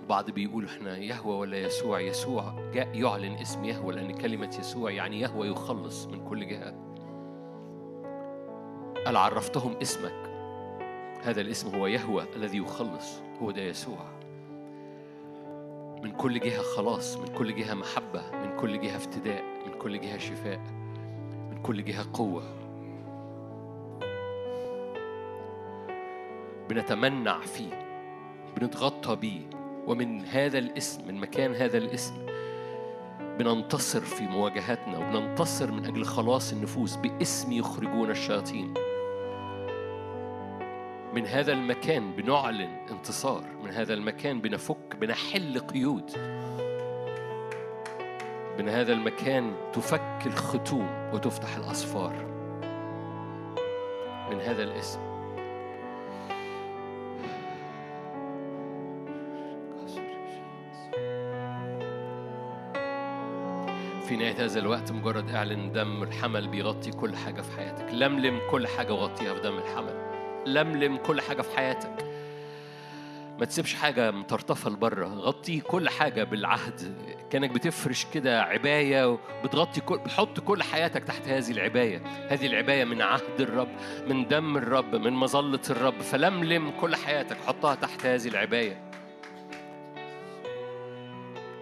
البعض 0.02 0.32
بيقولوا 0.32 0.70
إحنا 0.70 0.98
يهوى 0.98 1.36
ولا 1.36 1.58
يسوع؟ 1.58 2.00
يسوع 2.00 2.72
جاء 2.74 2.96
يعلن 2.98 3.34
اسم 3.34 3.66
يهوى 3.66 3.96
لأن 3.96 4.12
كلمة 4.12 4.56
يسوع 4.60 4.92
يعني 4.92 5.20
يهوى 5.20 5.48
يخلص 5.48 6.06
من 6.06 6.30
كل 6.30 6.48
جهة. 6.48 6.74
قال 9.06 9.18
عرفتهم 9.18 9.76
اسمك؟ 9.82 10.28
هذا 11.24 11.42
الاسم 11.42 11.76
هو 11.76 11.88
يهوى 11.88 12.24
الذي 12.36 12.58
يخلص. 12.58 13.22
هو 13.42 13.52
ده 13.52 13.62
يسوع. 13.62 14.18
من 16.04 16.12
كل 16.12 16.40
جهة 16.40 16.62
خلاص 16.62 17.18
من 17.18 17.28
كل 17.28 17.56
جهة 17.56 17.74
محبة 17.74 18.32
من 18.32 18.56
كل 18.58 18.82
جهة 18.82 18.96
افتداء 18.96 19.44
من 19.68 19.74
كل 19.80 20.00
جهة 20.00 20.18
شفاء. 20.18 20.77
من 21.58 21.64
كل 21.64 21.84
جهة 21.84 22.06
قوة. 22.14 22.44
بنتمنع 26.70 27.40
فيه 27.40 27.88
بنتغطى 28.58 29.16
بيه 29.16 29.42
ومن 29.88 30.26
هذا 30.26 30.58
الاسم 30.58 31.08
من 31.08 31.16
مكان 31.20 31.56
هذا 31.56 31.78
الاسم 31.78 32.26
بننتصر 33.40 34.02
في 34.02 34.24
مواجهاتنا 34.24 34.98
وبننتصر 34.98 35.72
من 35.72 35.86
أجل 35.86 36.06
خلاص 36.06 36.54
النفوس 36.54 36.96
باسم 36.96 37.52
يخرجون 37.52 38.12
الشياطين. 38.12 38.74
من 41.14 41.26
هذا 41.26 41.54
المكان 41.54 42.12
بنعلن 42.12 42.86
انتصار 42.92 43.44
من 43.64 43.72
هذا 43.72 43.94
المكان 43.94 44.42
بنفك 44.42 44.96
بنحل 45.02 45.60
قيود. 45.60 46.12
من 48.58 48.70
هذا 48.70 48.94
المكان 48.94 49.54
تفك 49.74 50.24
الختوم 50.26 51.12
وتفتح 51.14 51.56
الأسفار 51.56 52.14
من 54.32 54.42
هذا 54.42 54.64
الاسم. 54.64 55.00
في 64.08 64.16
نهاية 64.16 64.46
هذا 64.46 64.60
الوقت 64.60 64.92
مجرد 64.92 65.30
اعلن 65.30 65.72
دم 65.72 66.04
الحمل 66.04 66.48
بيغطي 66.48 66.92
كل 66.92 67.16
حاجة 67.16 67.42
في 67.42 67.58
حياتك. 67.58 67.94
لملم 67.94 68.40
كل 68.52 68.68
حاجة 68.68 68.94
وغطيها 68.94 69.34
في 69.34 69.42
دم 69.42 69.58
الحمل. 69.58 69.96
لملم 70.46 70.98
كل 70.98 71.22
حاجة 71.22 71.42
في 71.42 71.58
حياتك. 71.58 72.07
ما 73.40 73.46
تسيبش 73.46 73.74
حاجة 73.74 74.12
مطرطفة 74.12 74.70
لبره 74.70 75.08
غطي 75.08 75.60
كل 75.60 75.90
حاجة 75.90 76.24
بالعهد. 76.24 76.96
كأنك 77.30 77.50
بتفرش 77.50 78.06
كده 78.14 78.42
عباية 78.42 79.10
وبتغطي 79.10 79.82
كل 79.82 79.98
بتحط 79.98 80.40
كل 80.40 80.64
حياتك 80.64 81.04
تحت 81.04 81.28
هذه 81.28 81.52
العباية. 81.52 82.02
هذه 82.30 82.46
العباية 82.46 82.84
من 82.86 83.02
عهد 83.02 83.40
الرب 83.42 83.70
من 84.08 84.28
دم 84.28 84.58
الرب 84.58 84.96
من 84.96 85.14
مظلة 85.14 85.60
الرب. 85.70 86.02
فلملم 86.02 86.72
كل 86.82 86.96
حياتك 86.96 87.38
حطها 87.48 87.76
تحت 87.76 88.06
هذه 88.06 88.28
العباية. 88.28 88.82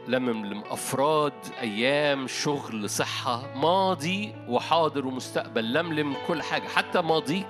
لمم 0.08 0.64
أفراد 0.70 1.34
أيام 1.62 2.28
شغل 2.28 2.90
صحة 2.90 3.56
ماضي 3.56 4.36
وحاضر 4.48 5.08
ومستقبل. 5.08 5.74
لملم 5.74 6.16
كل 6.28 6.42
حاجة 6.42 6.68
حتى 6.68 7.02
ماضيك. 7.02 7.48